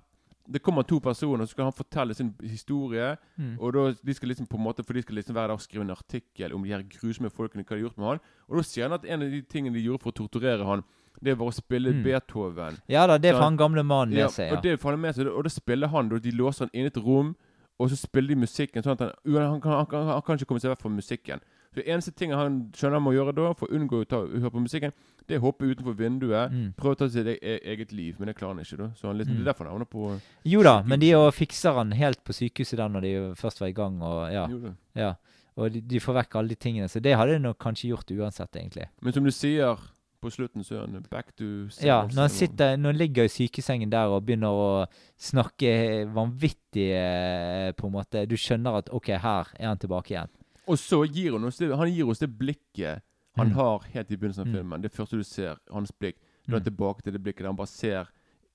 [0.47, 3.15] Det kommer to personer, så skal han fortelle sin historie.
[3.35, 3.57] Mm.
[3.59, 5.83] Og da, de skal liksom på en måte For de skal liksom hver dag skrive
[5.83, 8.23] en artikkel om de her grusomme folkene, hva de har gjort med han.
[8.47, 10.85] Og da sier han at en av de tingene de gjorde for å torturere han,
[11.21, 12.03] det var å spille Mm.
[12.03, 12.77] Beethoven.
[12.87, 14.49] Ja da, det er får han gamle mannen med seg.
[14.51, 14.55] Ja.
[14.57, 16.85] Og det får han med seg, og da spiller han da, De låser han inn
[16.85, 17.35] i et rom,
[17.79, 20.45] og så spiller de musikken sånn at han, han, kan, han, kan, han kan ikke
[20.49, 21.39] komme seg vekk fra musikken.
[21.69, 24.21] Så det eneste ting han skjønner han må gjøre da, for å unngå å ta,
[24.25, 24.93] høre på musikken,
[25.27, 26.49] det er å hoppe utenfor vinduet.
[26.53, 26.71] Mm.
[26.79, 28.77] Prøve å ta sitt e eget liv, men det klarer han ikke.
[28.77, 29.43] da Så han liksom, Mm.
[29.43, 32.77] Det er derfor han havner på Jo da, men de fikser han helt på sykehuset
[32.77, 34.01] der når de først var i gang.
[34.01, 34.73] Og ja, Jo da.
[34.95, 35.13] ja.
[35.57, 36.87] Og de, de får vekk alle de tingene.
[36.87, 38.87] Så det hadde de nok kanskje gjort uansett, egentlig.
[39.01, 39.77] Men som du sier
[40.21, 41.45] på slutten, så er han back to
[41.81, 44.85] Ja, når han sitter, når han ligger i sykesengen der og begynner å
[45.17, 50.29] snakke vanvittig eh, på en måte Du skjønner at OK, her er han tilbake igjen.
[50.67, 53.01] Og så gir han oss det, han gir oss det blikket
[53.37, 53.53] han Mm.
[53.53, 54.53] har helt i begynnelsen av Mm.
[54.57, 54.81] filmen.
[54.81, 56.15] Det første du ser, hans blikk.
[56.47, 56.63] Du er Mm.
[56.65, 58.07] tilbake til det blikket der han bare ser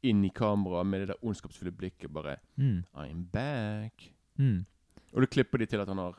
[0.03, 2.13] inn i kameraet med det der ondskapsfulle blikket.
[2.13, 2.83] Bare Mm.
[2.97, 4.11] I'm back.
[4.39, 4.67] Mm.
[5.15, 6.15] Og da klipper de til at han har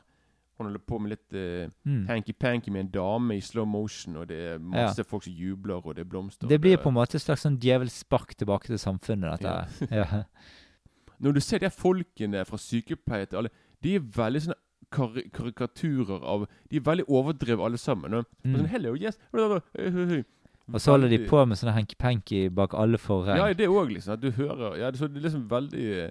[0.58, 2.06] Han holder på med litt uh, Mm.
[2.08, 5.96] hanky-panky med en dame i slow motion, og det er masse folk som jubler, og
[5.96, 6.48] det er blomster.
[6.48, 10.04] Det blir blir på en måte et slags sånn djevelspark tilbake til samfunnet, dette her.
[10.04, 10.22] Ja.
[11.24, 13.50] Når du ser de folkene fra sykepleie til alle,
[13.82, 14.60] de er veldig sånne
[14.94, 18.14] kar karikaturer av De er veldig overdrevet alle sammen.
[18.20, 18.56] Og, mm.
[18.56, 18.68] sånn.
[18.70, 19.18] Hello, yes.
[20.72, 23.40] Og så holder de på med sånne hanky-panky bak alle forheng.
[23.40, 24.14] Ja, det òg, liksom.
[24.16, 26.10] At du hører Ja, det, så det er liksom veldig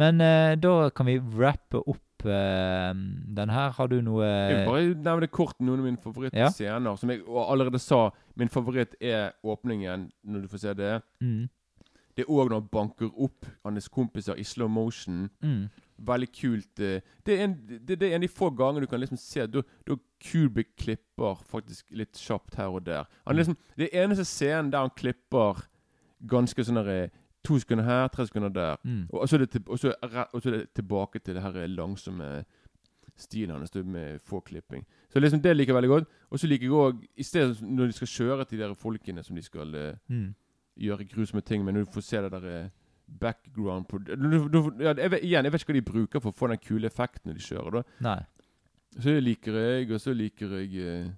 [0.00, 2.92] Men uh, da kan vi rappe opp eh,
[3.36, 3.70] den her.
[3.70, 6.02] Har du noe Jeg vil bare nevne kort noen av mine Ja.
[6.02, 6.96] favorittscener.
[6.98, 11.02] Som jeg allerede sa, min favoritt er åpningen, når du får se det.
[11.20, 11.48] mm.
[12.16, 15.30] Det er òg når han banker opp hans kompiser i slow motion.
[15.42, 15.68] Mm.
[16.04, 16.80] Veldig kult.
[16.80, 17.00] eh.
[17.24, 19.46] Det er en, det, det er en av de få gangene du kan liksom se
[19.46, 19.62] Da
[20.20, 23.04] Kubik klipper faktisk litt kjapt her og der.
[23.26, 23.38] Han Mm.
[23.38, 25.62] liksom, Det er eneste scenen der han klipper
[26.26, 27.08] ganske sånn eh,
[27.44, 28.76] To sekunder her, tre sekunder der.
[28.84, 29.06] Mm.
[29.12, 29.94] Og så det, til, og så,
[30.32, 32.44] og så er det tilbake til det her langsomme
[33.16, 34.84] stilen hans med få klipping.
[35.12, 36.04] Så liksom det liker jeg veldig godt.
[36.30, 39.22] Og så liker jeg òg I stedet når de skal kjøre til de der folkene
[39.24, 40.34] som de skal eh, Mm.
[40.80, 42.68] gjøre grusomme ting med, når du får se det der eh,
[43.20, 43.98] background på
[44.80, 46.86] ja, jeg vet, Igjen, jeg vet ikke hva de bruker for å få den kule
[46.86, 47.70] effekten når de kjører.
[47.70, 48.20] da Nei.
[48.98, 51.10] Så det liker jeg, og så liker jeg eh,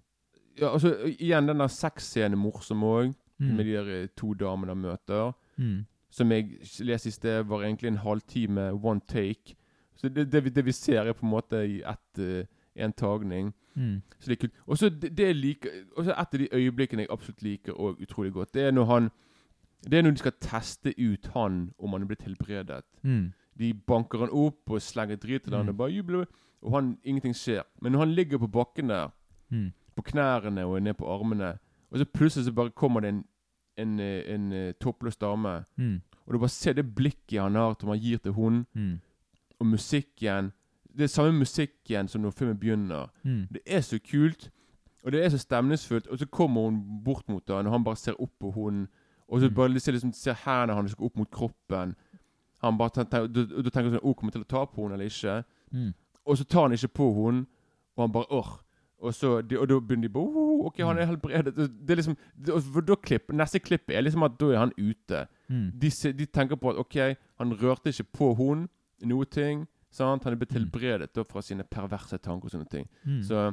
[0.61, 3.57] Ja, og så igjen den der sexscenen morsom òg, Mm.
[3.57, 5.85] med de der eh, to damene han møter Mm.
[6.13, 9.55] Som jeg leste i sted, var egentlig en halvtime one take.
[9.97, 12.45] Så det, det, vi- det vi ser, er på en måte i ett eh,
[12.77, 13.53] en tagning.
[13.77, 14.03] Mm.
[14.19, 14.53] Så det er kult.
[14.67, 18.85] Og så et av de øyeblikkene jeg absolutt liker og utrolig godt, det er når
[18.85, 19.11] han
[19.85, 22.85] Det er når de skal teste ut han om han er blitt helbredet.
[23.03, 23.33] Mm.
[23.59, 25.69] De banker han opp og slenger drit til han Mm.
[25.69, 26.25] og bare jubler,
[26.63, 27.63] og han, ingenting skjer.
[27.83, 29.09] Men når han ligger på bakken der,
[29.51, 29.73] Mm.
[29.97, 31.59] på knærne og ned på armene,
[31.91, 33.25] og så plutselig så bare kommer det en,
[33.83, 36.01] en, eh, en, eh, toppløs dame Mm.
[36.27, 39.01] og du bare ser det blikket han har som han gir til hun, Mm.
[39.61, 40.53] og musikken.
[40.97, 43.09] Det er samme musikken som når filmen begynner.
[43.25, 43.47] Mm.
[43.53, 44.51] Det er så kult,
[45.05, 46.07] og det er så stemningsfullt.
[46.09, 48.89] Og så kommer hun bort mot ham, og han bare ser opp på hun
[49.33, 49.55] Og så Mm.
[49.55, 51.95] bare ser, liksom, ser hendene hans opp mot kroppen.
[52.63, 55.07] Han bare tenker, du, da tenker sånn Å, kommer til å ta på henne eller
[55.07, 55.45] ikke?
[55.73, 55.95] Mm.
[56.27, 57.47] Og så tar han ikke på henne,
[57.97, 58.59] og han bare åh.
[59.03, 61.57] Og, så, de, og da begynner de bare oh, OK, han er helbredet.
[61.59, 62.17] Det er liksom
[62.87, 65.25] da klipp, Neste klipp er liksom at da er han ute.
[65.51, 65.67] Mm.
[65.83, 65.91] de,
[66.21, 66.97] de tenker på at OK,
[67.43, 68.69] han rørte ikke på hun
[69.03, 69.67] noe ting.
[69.91, 70.23] Sant?
[70.25, 70.61] Han er blitt Mm.
[70.63, 72.87] helbredet da, fra sine perverse tanker og sånne ting.
[73.05, 73.23] Mm.
[73.27, 73.53] Så,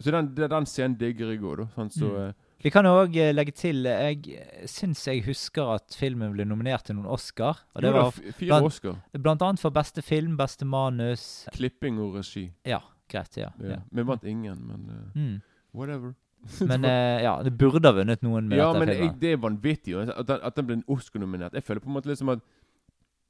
[0.00, 1.66] så den, den, scenen digger jeg òg, da.
[1.74, 2.28] Sånn, så, Mm.
[2.28, 4.22] eh, Vi kan òg legge til Jeg
[4.66, 7.58] syns jeg husker at filmen ble nominert til noen Oscar.
[7.76, 8.96] Og det var fire blant- Oscar.
[9.12, 12.50] blant annet for beste film, beste manus Klipping og regi.
[12.64, 13.36] Ja, greit.
[13.36, 13.50] Ja.
[13.60, 13.68] Ja.
[13.76, 13.80] ja.
[13.92, 15.40] Vi vant ingen, men uh, Mm.
[15.74, 16.14] whatever.
[16.70, 19.08] Men eh, ja, det burde ha vunnet noen med ja, dette men filmen.
[19.08, 21.52] jeg, det er vanvittig at, at den ble en Oscar-nominert.
[21.58, 22.44] Jeg føler på en måte liksom at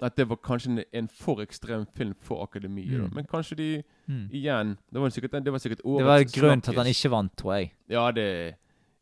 [0.00, 3.00] at det var kanskje en, en for ekstrem film for akademiet.
[3.00, 3.14] Mm.
[3.16, 4.28] Men kanskje de Mm.
[4.32, 7.10] Igjen Det var sikkert, det var sikkert årets Det var grunnen til at han ikke
[7.10, 7.72] vant, tror jeg.
[7.90, 8.54] Ja, det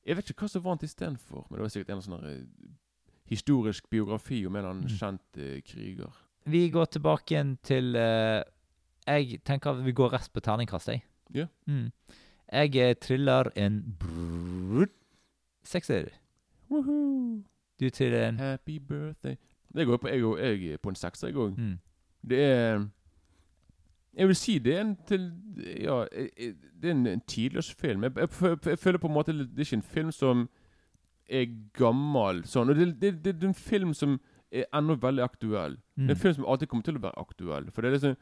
[0.07, 2.41] Jeg vet ikke hva som vant istedenfor, men det var sikkert en sånn eh,
[3.31, 4.97] historisk biografi om en eller annen Mm.
[4.99, 6.11] kjent uh, kriger.
[6.47, 8.43] Vi går tilbake igjen til eh,
[9.07, 11.03] Jeg tenker at vi går rett på terningkast, jeg.
[11.35, 11.47] Ja.
[11.67, 11.93] Mm.
[12.53, 14.87] Jeg eh, triller en brrr,
[15.65, 16.09] sekser.
[16.71, 17.43] Woohoo!
[17.81, 19.37] Du triller en Happy birthday
[19.75, 21.57] Det går på, jeg, og- jeg er på en sekser, jeg òg.
[21.59, 21.79] mm.
[22.29, 22.87] Det er
[24.17, 25.33] Jeg vil si det er en til
[25.83, 26.05] Ja,
[26.81, 28.03] det er en, en tidløs film.
[28.03, 28.29] Jeg, jeg,
[28.67, 30.49] jeg føler på en måte det er ikke en film som
[31.29, 32.71] er gammel sånn.
[32.71, 34.21] Og det, det, det, det er en film som
[34.53, 35.77] er ennå veldig aktuell.
[35.77, 36.11] Det er Mm.
[36.11, 37.71] en film som alltid kommer til å være aktuell.
[37.71, 38.17] For det er liksom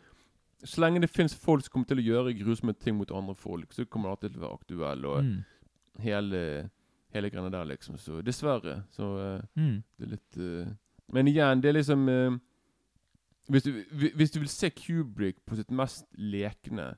[0.64, 3.72] Så lenge det fins folk som kommer til å gjøre grusomme ting mot andre folk,
[3.72, 5.04] så kommer det alltid til å være aktuell.
[5.06, 5.44] Og Mm.
[6.00, 6.70] hele
[7.14, 7.94] Hele greia der, liksom.
[7.96, 8.82] Så dessverre.
[8.90, 9.04] Så
[9.36, 9.82] uh, Mm.
[9.98, 10.72] det er litt uh,
[11.12, 12.38] Men igjen, det er liksom uh,
[13.48, 13.84] hvis, du,
[14.16, 16.96] hvis du vil se Kubrick på sitt mest lekne,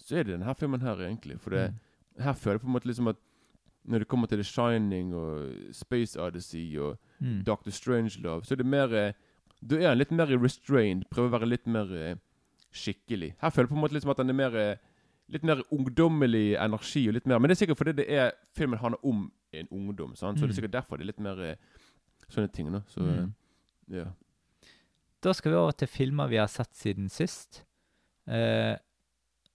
[0.00, 1.38] så er det denne filmen her, egentlig.
[1.40, 2.24] For det, Mm.
[2.24, 3.16] her føler jeg på en måte liksom at
[3.86, 7.44] når det kommer til The Shining og Space Odyssey og Mm.
[7.44, 7.70] Dr.
[7.70, 8.88] Strangelove, så er det mer
[9.66, 11.86] Da er han litt mer restrained, prøver å være litt mer
[12.72, 13.34] skikkelig.
[13.40, 14.76] Her føler jeg på en måte liksom at den er mer eh,
[15.30, 18.78] Litt mer ungdommelig energi og litt mer Men det er sikkert fordi det er filmen
[18.80, 20.38] handler om en ungdom, sant?
[20.38, 20.56] så det er Mm.
[20.56, 21.56] sikkert derfor det er litt mer eh,
[22.30, 22.72] sånne ting.
[22.72, 22.80] Da.
[22.88, 23.34] Så Mm.
[23.92, 24.04] eh, ja.
[25.22, 27.62] Da skal vi over til filmer vi har sett siden sist.
[28.26, 28.76] Eh,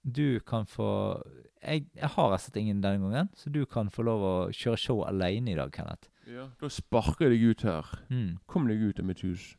[0.05, 1.23] du kan få
[1.63, 5.01] jeg, jeg har sett ingen denne gangen, så du kan få lov å kjøre show
[5.07, 6.07] alene i dag, Kenneth.
[6.27, 6.49] ja.
[6.59, 7.83] Da sparker jeg deg ut her.
[8.11, 8.37] Mm.
[8.45, 9.55] Kom deg ut av mitt hus.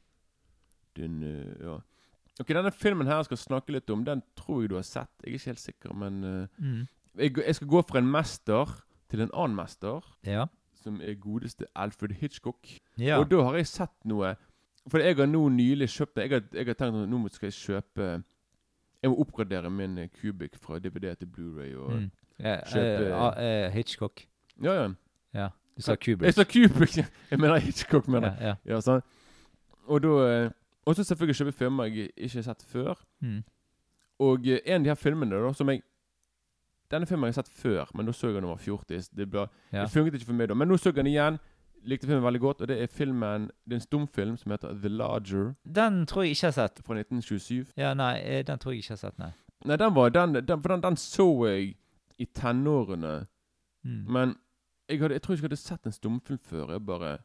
[0.95, 1.23] Din
[1.61, 1.81] Ja.
[2.41, 5.11] Ok, Denne filmen her jeg skal snakke litt om, den tror jeg du har sett.
[5.23, 6.87] Jeg er ikke helt sikker, men uh, Mm.
[7.19, 8.73] jeg, jeg skal gå fra en mester
[9.11, 10.47] til en annen mester, Ja.
[10.83, 12.67] som er godeste Alfred Hitchcock.
[12.99, 13.19] ja.
[13.21, 14.35] Og da har jeg sett noe
[14.91, 17.55] For jeg har nå nylig kjøpt Jeg har, jeg har tenkt at nå skal jeg
[17.55, 18.23] kjøpe
[19.03, 22.11] Jeg må oppgradere min eh, Cubic fra DVD til Blu-ray og Mm.
[22.39, 24.27] Ja, Kjøpe- uh, uh, eh, Hitchcock.
[24.63, 24.89] Ja, ja.
[25.35, 25.49] Ja.
[25.77, 26.97] Du sa Jeg sa Cubic!
[27.31, 28.39] Jeg mener Hitchcock, mener jeg.
[28.41, 28.55] Ja, ja.
[28.75, 29.05] Ja, sant?
[29.87, 30.09] Og da
[30.45, 30.51] eh,
[30.87, 32.95] Og så selvfølgelig kjøpe filmer jeg ikke har sett før.
[33.21, 33.43] Mm.
[34.21, 35.83] Og eh, en av de her filmene da som jeg
[36.91, 38.63] Denne filmen jeg har jeg sett før, men da så jeg den da jeg var
[38.63, 39.09] fjortis.
[39.09, 39.83] Det, ble- Ja.
[39.83, 40.55] det funket ikke for meg da.
[40.55, 41.39] Men nå så jeg den igjen.
[41.85, 42.61] Likte filmen veldig godt.
[42.61, 46.31] Og det er filmen Det er en stumfilm som heter The Larger Den tror jeg
[46.37, 46.83] ikke jeg har sett.
[46.87, 47.73] fra 1927.
[47.77, 49.31] Ja, nei, eh, den tror jeg ikke jeg har sett, nei.
[49.65, 51.75] Nei, den var den, den, For den, den så jeg
[52.19, 53.27] i tenårene.
[53.85, 54.05] Mm.
[54.13, 54.37] Men
[54.89, 56.71] jeg, hadde, jeg tror ikke jeg hadde sett en stumfilm før.
[56.73, 57.19] Jeg bare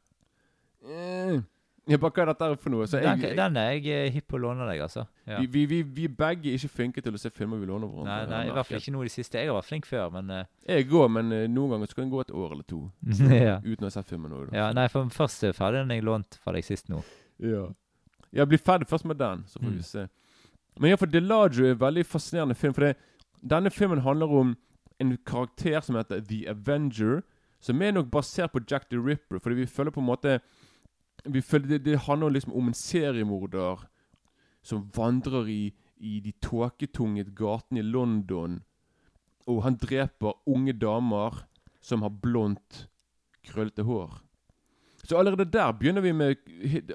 [0.84, 1.42] eh,
[1.90, 2.86] Jeg bare Hva er dette for noe?
[2.88, 5.04] Så jeg, den, den er jeg eh, hypp på å låne deg, altså.
[5.26, 5.40] Ja.
[5.42, 8.14] vi, vi, vi, vi er begge ikke flinke til å se filmer vi låner hverandre.
[8.14, 9.40] Nei, nei, i hvert fall ikke nå i det siste.
[9.42, 12.06] Jeg har vært flink før, men uh, Jeg går, men uh, noen ganger så kan
[12.08, 12.82] det gå et år eller to
[13.50, 13.58] ja.
[13.66, 14.36] uten å ha sett filmen.
[14.38, 14.58] Også, da.
[14.62, 14.70] ja.
[14.78, 17.02] Nei, for først er ferdig den jeg lånte fra deg sist nå.
[17.42, 17.66] Ja.
[18.38, 19.78] Jeg blir ferdig først med den, så får Mm.
[19.82, 20.06] vi se.
[20.80, 22.74] Men ja, Delagio er en veldig fascinerende film.
[22.78, 22.94] For det,
[23.42, 24.54] denne filmen handler om
[25.02, 27.22] en karakter som heter The Avenger.
[27.60, 29.40] Som er nok basert på Jack the Ripper.
[29.44, 30.38] Fordi vi føler på en måte
[31.26, 33.86] vi føler det, det handler liksom om en seriemorder
[34.64, 38.60] som vandrer i, i de tåketunge gatene i London.
[39.48, 41.46] Og han dreper unge damer
[41.82, 42.90] som har blondt,
[43.44, 44.20] krøllete hår.
[45.04, 46.36] Så allerede der begynner vi med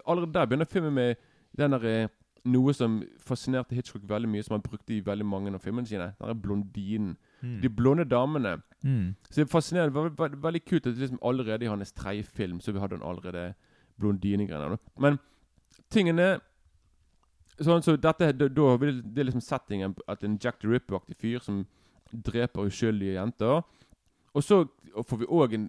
[0.06, 1.14] Allerede der begynner filmen med
[1.56, 2.08] den eh,
[2.44, 6.12] noe som fascinerte Hitchcock veldig mye, som han brukte i veldig mange av filmene sine.
[6.18, 7.16] Den der blondinen.
[7.62, 8.58] De blonde damene.
[8.82, 9.14] Mm.
[9.30, 10.04] Så det er fascinerende.
[10.10, 13.08] Det var veldig, kult at liksom allerede i hans tredje film så vi hadde han
[13.08, 13.54] allerede
[14.00, 14.78] blondinegreiene.
[14.98, 15.20] Men
[15.92, 16.34] tingene
[17.54, 21.38] Sånn, så dette, da, da det er liksom settingen at en Jack the Ripper-aktig fyr
[21.38, 21.60] som
[22.10, 23.62] dreper uskyldige jenter.
[24.34, 24.64] Og så
[25.06, 25.68] får vi òg en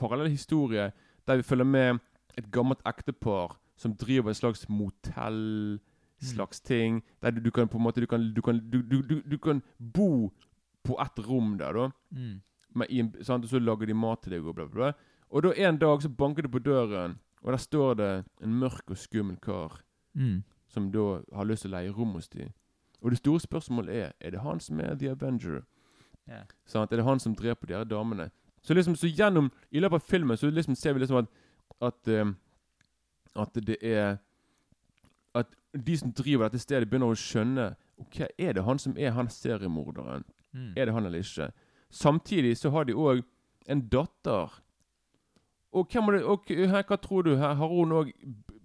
[0.00, 0.86] parallell historie
[1.28, 2.00] der vi følger med
[2.40, 5.78] et gammelt ektepar som driver et slags motell
[6.24, 7.02] slags ting.
[7.20, 9.38] Der du, du kan på en måte Du kan, du kan, du, du, du, du
[9.38, 10.32] kan bo
[10.84, 11.90] på ett rom der, da.
[12.10, 12.40] Mm.
[12.90, 13.44] En, sant?
[13.44, 14.92] Og så lager de mat til deg og bla, bla, bla.
[15.30, 18.90] Og da en dag så banker det på døren, og der står det en mørk
[18.90, 19.82] og skummel kar
[20.16, 20.42] Mm.
[20.68, 22.48] som da har lyst til å leie rom hos dem.
[23.02, 25.62] Og det store spørsmålet er Er det han som er The Avenger.
[26.28, 26.44] Yeah.
[26.64, 26.92] Sant?
[26.92, 28.30] Er det han som dreper de her damene?
[28.62, 31.26] Så liksom så gjennom I løpet av filmen så liksom ser vi liksom at
[31.82, 32.24] at, eh,
[33.36, 34.18] at det er
[35.34, 35.54] At
[35.86, 39.26] de som driver dette stedet, begynner å skjønne Ok, Er det han som er han
[39.28, 40.24] seriemorderen?
[40.54, 40.72] Mm.
[40.76, 41.52] Er det han eller ikke?
[41.90, 43.22] Samtidig så har de òg
[43.68, 44.50] en datter.
[45.76, 47.34] Og det, og, her, hva tror du?
[47.36, 48.12] Her, har hun òg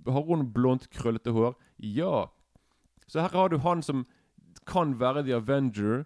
[0.08, 1.54] Har hun blondt, krøllete hår?
[1.78, 2.32] Ja.
[3.08, 4.06] Så her har du han som
[4.66, 6.06] kan være The Avenger.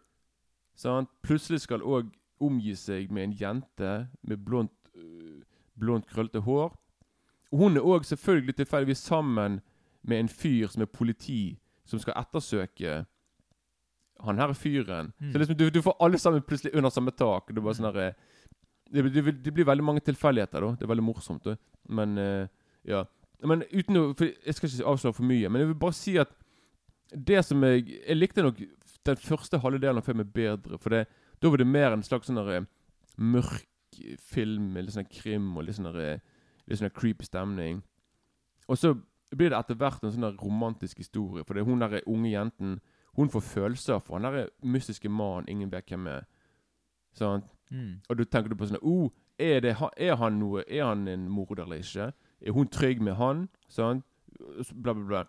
[0.76, 1.10] Sant?
[1.24, 2.10] Plutselig skal òg
[2.42, 5.44] omgi seg med en jente med blondt, øh,
[5.80, 6.76] blondt krøllete hår.
[7.52, 9.62] Og hun er òg selvfølgelig tilfeldigvis sammen
[10.04, 13.06] med en fyr som er politi, som skal ettersøke
[14.20, 15.14] han her fyren.
[15.20, 15.32] Mm.
[15.32, 17.48] Så liksom, du, du får alle sammen plutselig under samme tak.
[17.48, 18.35] Det, du bare sånn her, eh,
[18.94, 20.72] det, det, det blir veldig mange tilfeldigheter, da.
[20.78, 21.46] Det er veldig morsomt.
[21.46, 21.56] Da.
[21.90, 22.48] Men uh,
[22.88, 23.04] ja.
[23.46, 26.16] Men uten å for Jeg skal ikke avsløre for mye, men jeg vil bare si
[26.22, 26.32] at
[27.12, 28.62] det som jeg Jeg likte nok
[29.06, 31.04] den første halve delen av filmen bedre, for det,
[31.38, 32.64] da var det mer en slags sånn eh,
[33.22, 36.24] mørk film litt sånn krim og litt sånn eh,
[36.66, 37.84] litt sånn creepy stemning.
[38.66, 38.96] Og så
[39.30, 42.80] blir det etter hvert en sånn romantisk historie, for det er hun der unge jenten
[43.16, 46.26] hun får følelser for han der mystiske mannen ingen vet hvem er.
[47.16, 47.46] Sant?
[47.72, 48.02] Mm.
[48.10, 49.10] Og da tenker du på sånn oh,
[49.42, 52.12] er, det, er han noe Er han en morder eller ikke?
[52.46, 53.48] Er hun trygg med han?
[53.68, 54.06] Sant?
[54.72, 55.24] Bla, bla, bla.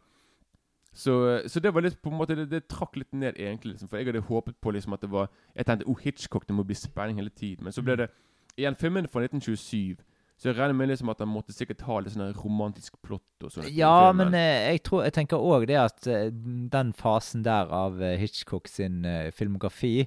[0.97, 3.74] Så, så det var litt på en måte Det, det trakk litt ned, egentlig.
[3.74, 6.57] Liksom, for jeg hadde håpet på liksom at det var Jeg tenkte oh, Hitchcock, det
[6.57, 7.64] må bli spenning hele tiden.
[7.64, 8.11] Men så ble det
[8.57, 10.01] Igjen, filmen fra 1927
[10.37, 13.53] Så jeg regner med liksom at han måtte sikkert ha litt sånn romantisk plott og
[13.53, 13.68] sånn.
[13.72, 16.30] Ja, men eh, jeg tror Jeg tenker òg det at eh,
[16.72, 19.05] den fasen der av eh, Hitchcock sin
[19.37, 20.07] filmografi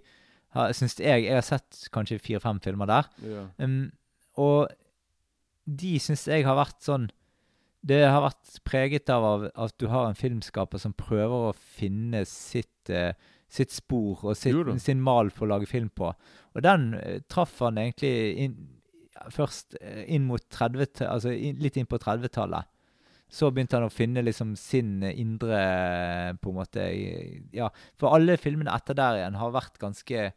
[0.56, 3.10] har, syns jeg Jeg har sett kanskje fire-fem filmer der.
[3.26, 3.48] ja.
[3.62, 3.92] Um,
[4.40, 4.70] og
[5.70, 7.10] de syns jeg har vært sånn
[7.86, 12.92] Det har vært preget av at du har en filmskaper som prøver å finne sitt,
[12.92, 13.14] uh,
[13.48, 16.12] sitt spor og sitt, sin mal for å lage film på.
[16.56, 18.12] Og den uh, traff han egentlig
[18.46, 18.58] inn,
[19.32, 22.68] først eh, inn mot 30 Altså inn, litt inn på 30-tallet.
[23.30, 25.60] Så begynte han å finne liksom sin indre
[26.42, 26.86] på en måte
[27.54, 27.70] Ja,
[28.00, 30.32] for alle filmene etter der igjen har vært ganske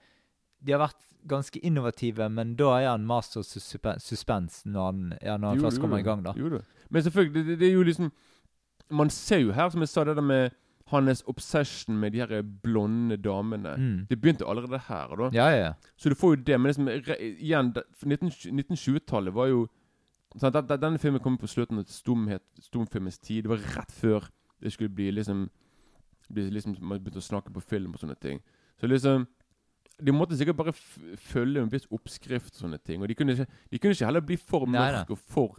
[0.62, 5.48] De har vært ganske innovative, men da er han master suspense når han, ja, når
[5.54, 6.32] han først kommer i gang, da.
[6.36, 6.58] Jo.
[6.90, 8.10] Men selvfølgelig, det, det, er jo liksom
[8.90, 10.50] Man ser jo her, som jeg sa, det der med
[10.92, 13.76] hans obsession med de her blonde damene.
[13.78, 14.06] Mm.
[14.10, 15.14] Det begynte allerede her.
[15.16, 15.70] da Ja, ja.
[15.96, 16.58] Så du får jo det.
[16.60, 16.88] Men liksom,
[17.40, 19.68] igjen, det- for 19 1920-tallet var jo
[20.38, 23.44] sant, den- den- Denne filmen kom på slutten av stumhet, stumfilmens tid.
[23.44, 24.28] Det var rett før
[24.62, 25.48] det skulle bli liksom,
[26.32, 28.40] bli liksom Man begynte å snakke på film og sånne ting.
[28.80, 29.26] Så liksom
[30.02, 33.02] De måtte sikkert bare følge en viss oppskrift og sånne ting.
[33.02, 35.54] Og de kunne ikke, de kunne ikke heller bli for mørke og for,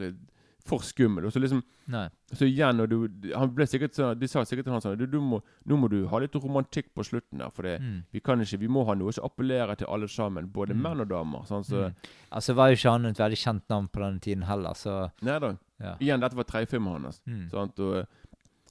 [0.66, 1.26] for skummel.
[1.26, 1.62] Og så liksom
[1.92, 2.06] Nei.
[2.32, 5.06] så igjen, og du, han ble sikkert sånn De sa sikkert til han sånn du,
[5.06, 8.04] du må, Nå må du ha litt romantikk på slutten der, for det, Mm.
[8.14, 10.82] vi kan ikke Vi må ha noe som appellerer til alle sammen, både Mm.
[10.82, 11.44] menn og damer.
[11.46, 11.96] Sånn, så, Mm.
[12.32, 15.40] Altså var jo ikke han et veldig kjent navn på den tiden heller, så Nei
[15.40, 15.56] da.
[15.82, 15.96] ja.
[16.00, 17.22] Igjen, dette var tredjefilmen hans.
[17.28, 17.50] Mm.
[17.52, 17.80] Sant?
[17.80, 18.06] Og eh,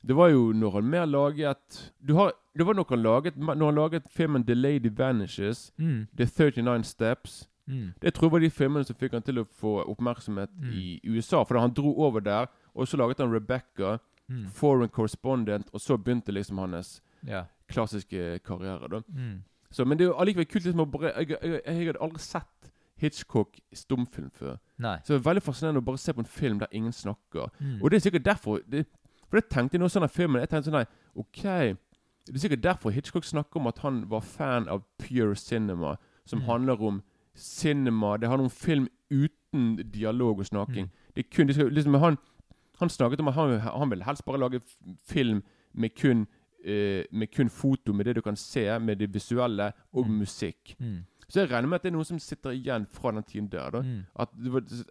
[0.04, 3.64] det var jo når han mer laget du har, Det var nok han laget Når
[3.64, 6.06] han laget filmen 'The Lady Vanishes', Mm.
[6.16, 7.94] 'The 39 Steps' Mm.
[8.02, 10.72] Det tror jeg var de filmene som fikk han til å få oppmerksomhet Mm.
[10.74, 11.44] i USA.
[11.44, 13.98] For da han dro over der, og så laget han 'Rebecca',
[14.28, 14.46] Mm.
[14.46, 17.44] 'Foreign Correspondent', og så begynte liksom hans Ja.
[17.68, 18.88] klassiske karriere.
[18.88, 19.42] da Mm.
[19.70, 22.18] Så, Men det er jo allikevel kult liksom å bare jeg, jeg, jeg hadde aldri
[22.18, 24.58] sett Hitchcock stumfilm før.
[24.78, 24.96] Nei.
[25.02, 27.48] Så det er veldig fascinerende å bare se på en film der ingen snakker.
[27.60, 27.82] Mm.
[27.82, 28.86] Og det er sikkert derfor det,
[29.30, 30.40] For det tenkte jeg nå sånn av filmen.
[30.40, 30.86] Jeg tenkte sånn nei,
[31.16, 31.42] OK
[32.26, 35.96] Det er sikkert derfor Hitchcock snakker om at han var fan av pure cinema,
[36.26, 37.02] som handler om
[37.34, 40.86] cinema Det har noen film uten dialog og snakking.
[40.86, 41.14] Mm.
[41.16, 42.16] Det er kun, de skal, liksom, han,
[42.80, 44.60] han snakket om at han, han vil helst bare lage
[45.08, 45.42] film
[45.74, 46.26] med kun
[46.64, 50.18] eh, med kun foto, med det du kan se, med det visuelle og Mm.
[50.18, 50.76] musikk.
[50.80, 51.04] Mm.
[51.28, 53.70] Så jeg regner med at det er noe som sitter igjen fra den tiden der.
[53.70, 54.02] da Mm.
[54.16, 54.28] at,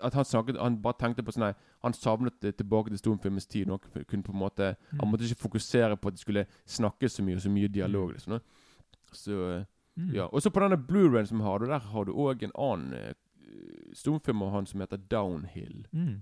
[0.04, 3.46] at han snakket Han bare tenkte på sånn nei, Han savnet det tilbake til stumfilmens
[3.48, 3.70] tid.
[3.70, 5.00] Og han kunne på en måte Mm.
[5.00, 8.12] Han måtte ikke fokusere på at de skulle snakke så mye og så mye dialog.
[8.12, 8.40] Liksom, da.
[9.14, 9.64] så eh,
[9.98, 10.14] Mm.
[10.16, 12.94] ja Og så på denne Blu-rayen som har, du, der har du òg en annen
[12.94, 15.86] uh, stumfilm av han som heter Downhill.
[15.92, 16.22] Mm.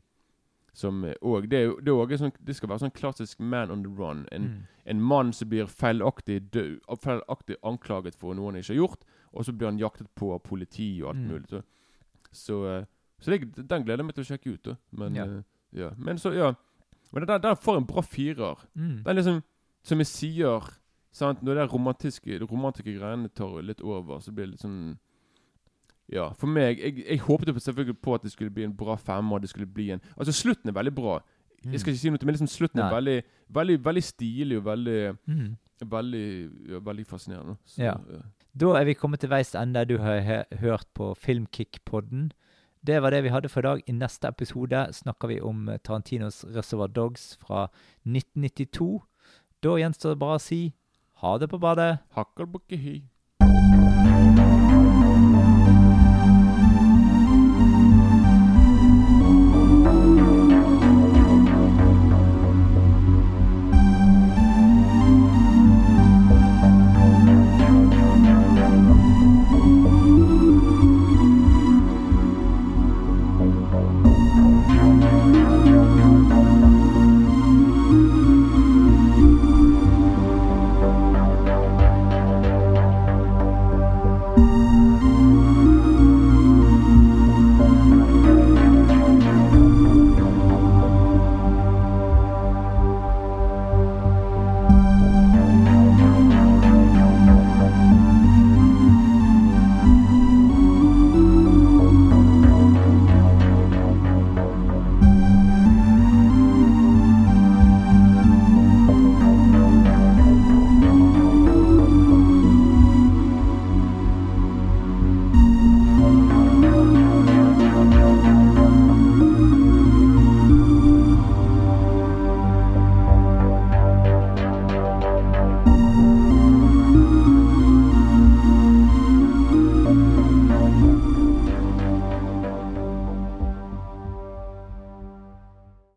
[0.74, 4.26] Som eh, og det, det, sånn, det skal være sånn klassisk man on the run.
[4.32, 4.64] En, Mm.
[4.86, 9.04] en mann som blir feilaktig, dø, feilaktig anklaget for noe han ikke har gjort,
[9.34, 11.28] og så blir han jaktet på av politi og alt Mm.
[11.28, 11.48] mulig.
[11.50, 11.62] Så,
[12.32, 12.86] så, eh,
[13.20, 14.64] så det, den gleder jeg meg til å sjekke ut.
[14.64, 15.26] da Men Ja.
[15.26, 15.44] Uh,
[15.74, 15.90] ja.
[15.98, 16.54] Men så, ja
[17.12, 18.58] Men den, den får en bra firer.
[18.76, 19.04] Mm.
[19.04, 19.44] Den liksom,
[19.84, 20.79] som jeg sier
[21.12, 21.42] sant?
[21.44, 24.98] Når det romantiske, romantiske greiene tar litt over, så blir det litt sånn
[26.10, 29.40] Ja, for meg Jeg, jeg håpet selvfølgelig på at det skulle bli en bra femmer.
[29.40, 31.20] Det skulle bli en Altså, slutten er veldig bra.
[31.66, 34.66] Jeg skal ikke si noe til, men liksom slutten er veldig, veldig, veldig stilig og
[34.66, 35.58] veldig Mm.
[35.80, 37.56] Veldig, ja, veldig fascinerende.
[37.66, 37.94] Så, Ja.
[38.60, 39.86] Da er vi kommet til veis ende.
[39.86, 42.32] Du har hørt på Filmkick-podden.
[42.86, 43.82] Det var det vi hadde for i dag.
[43.88, 47.68] I neste episode snakker vi om eh, Tarantinos Reservoir Dogs fra
[48.06, 49.02] 1992.
[49.64, 50.74] Da gjenstår det bare å si
[51.20, 52.00] ha det på badet.
[52.16, 52.98] Hakkelbukkehi.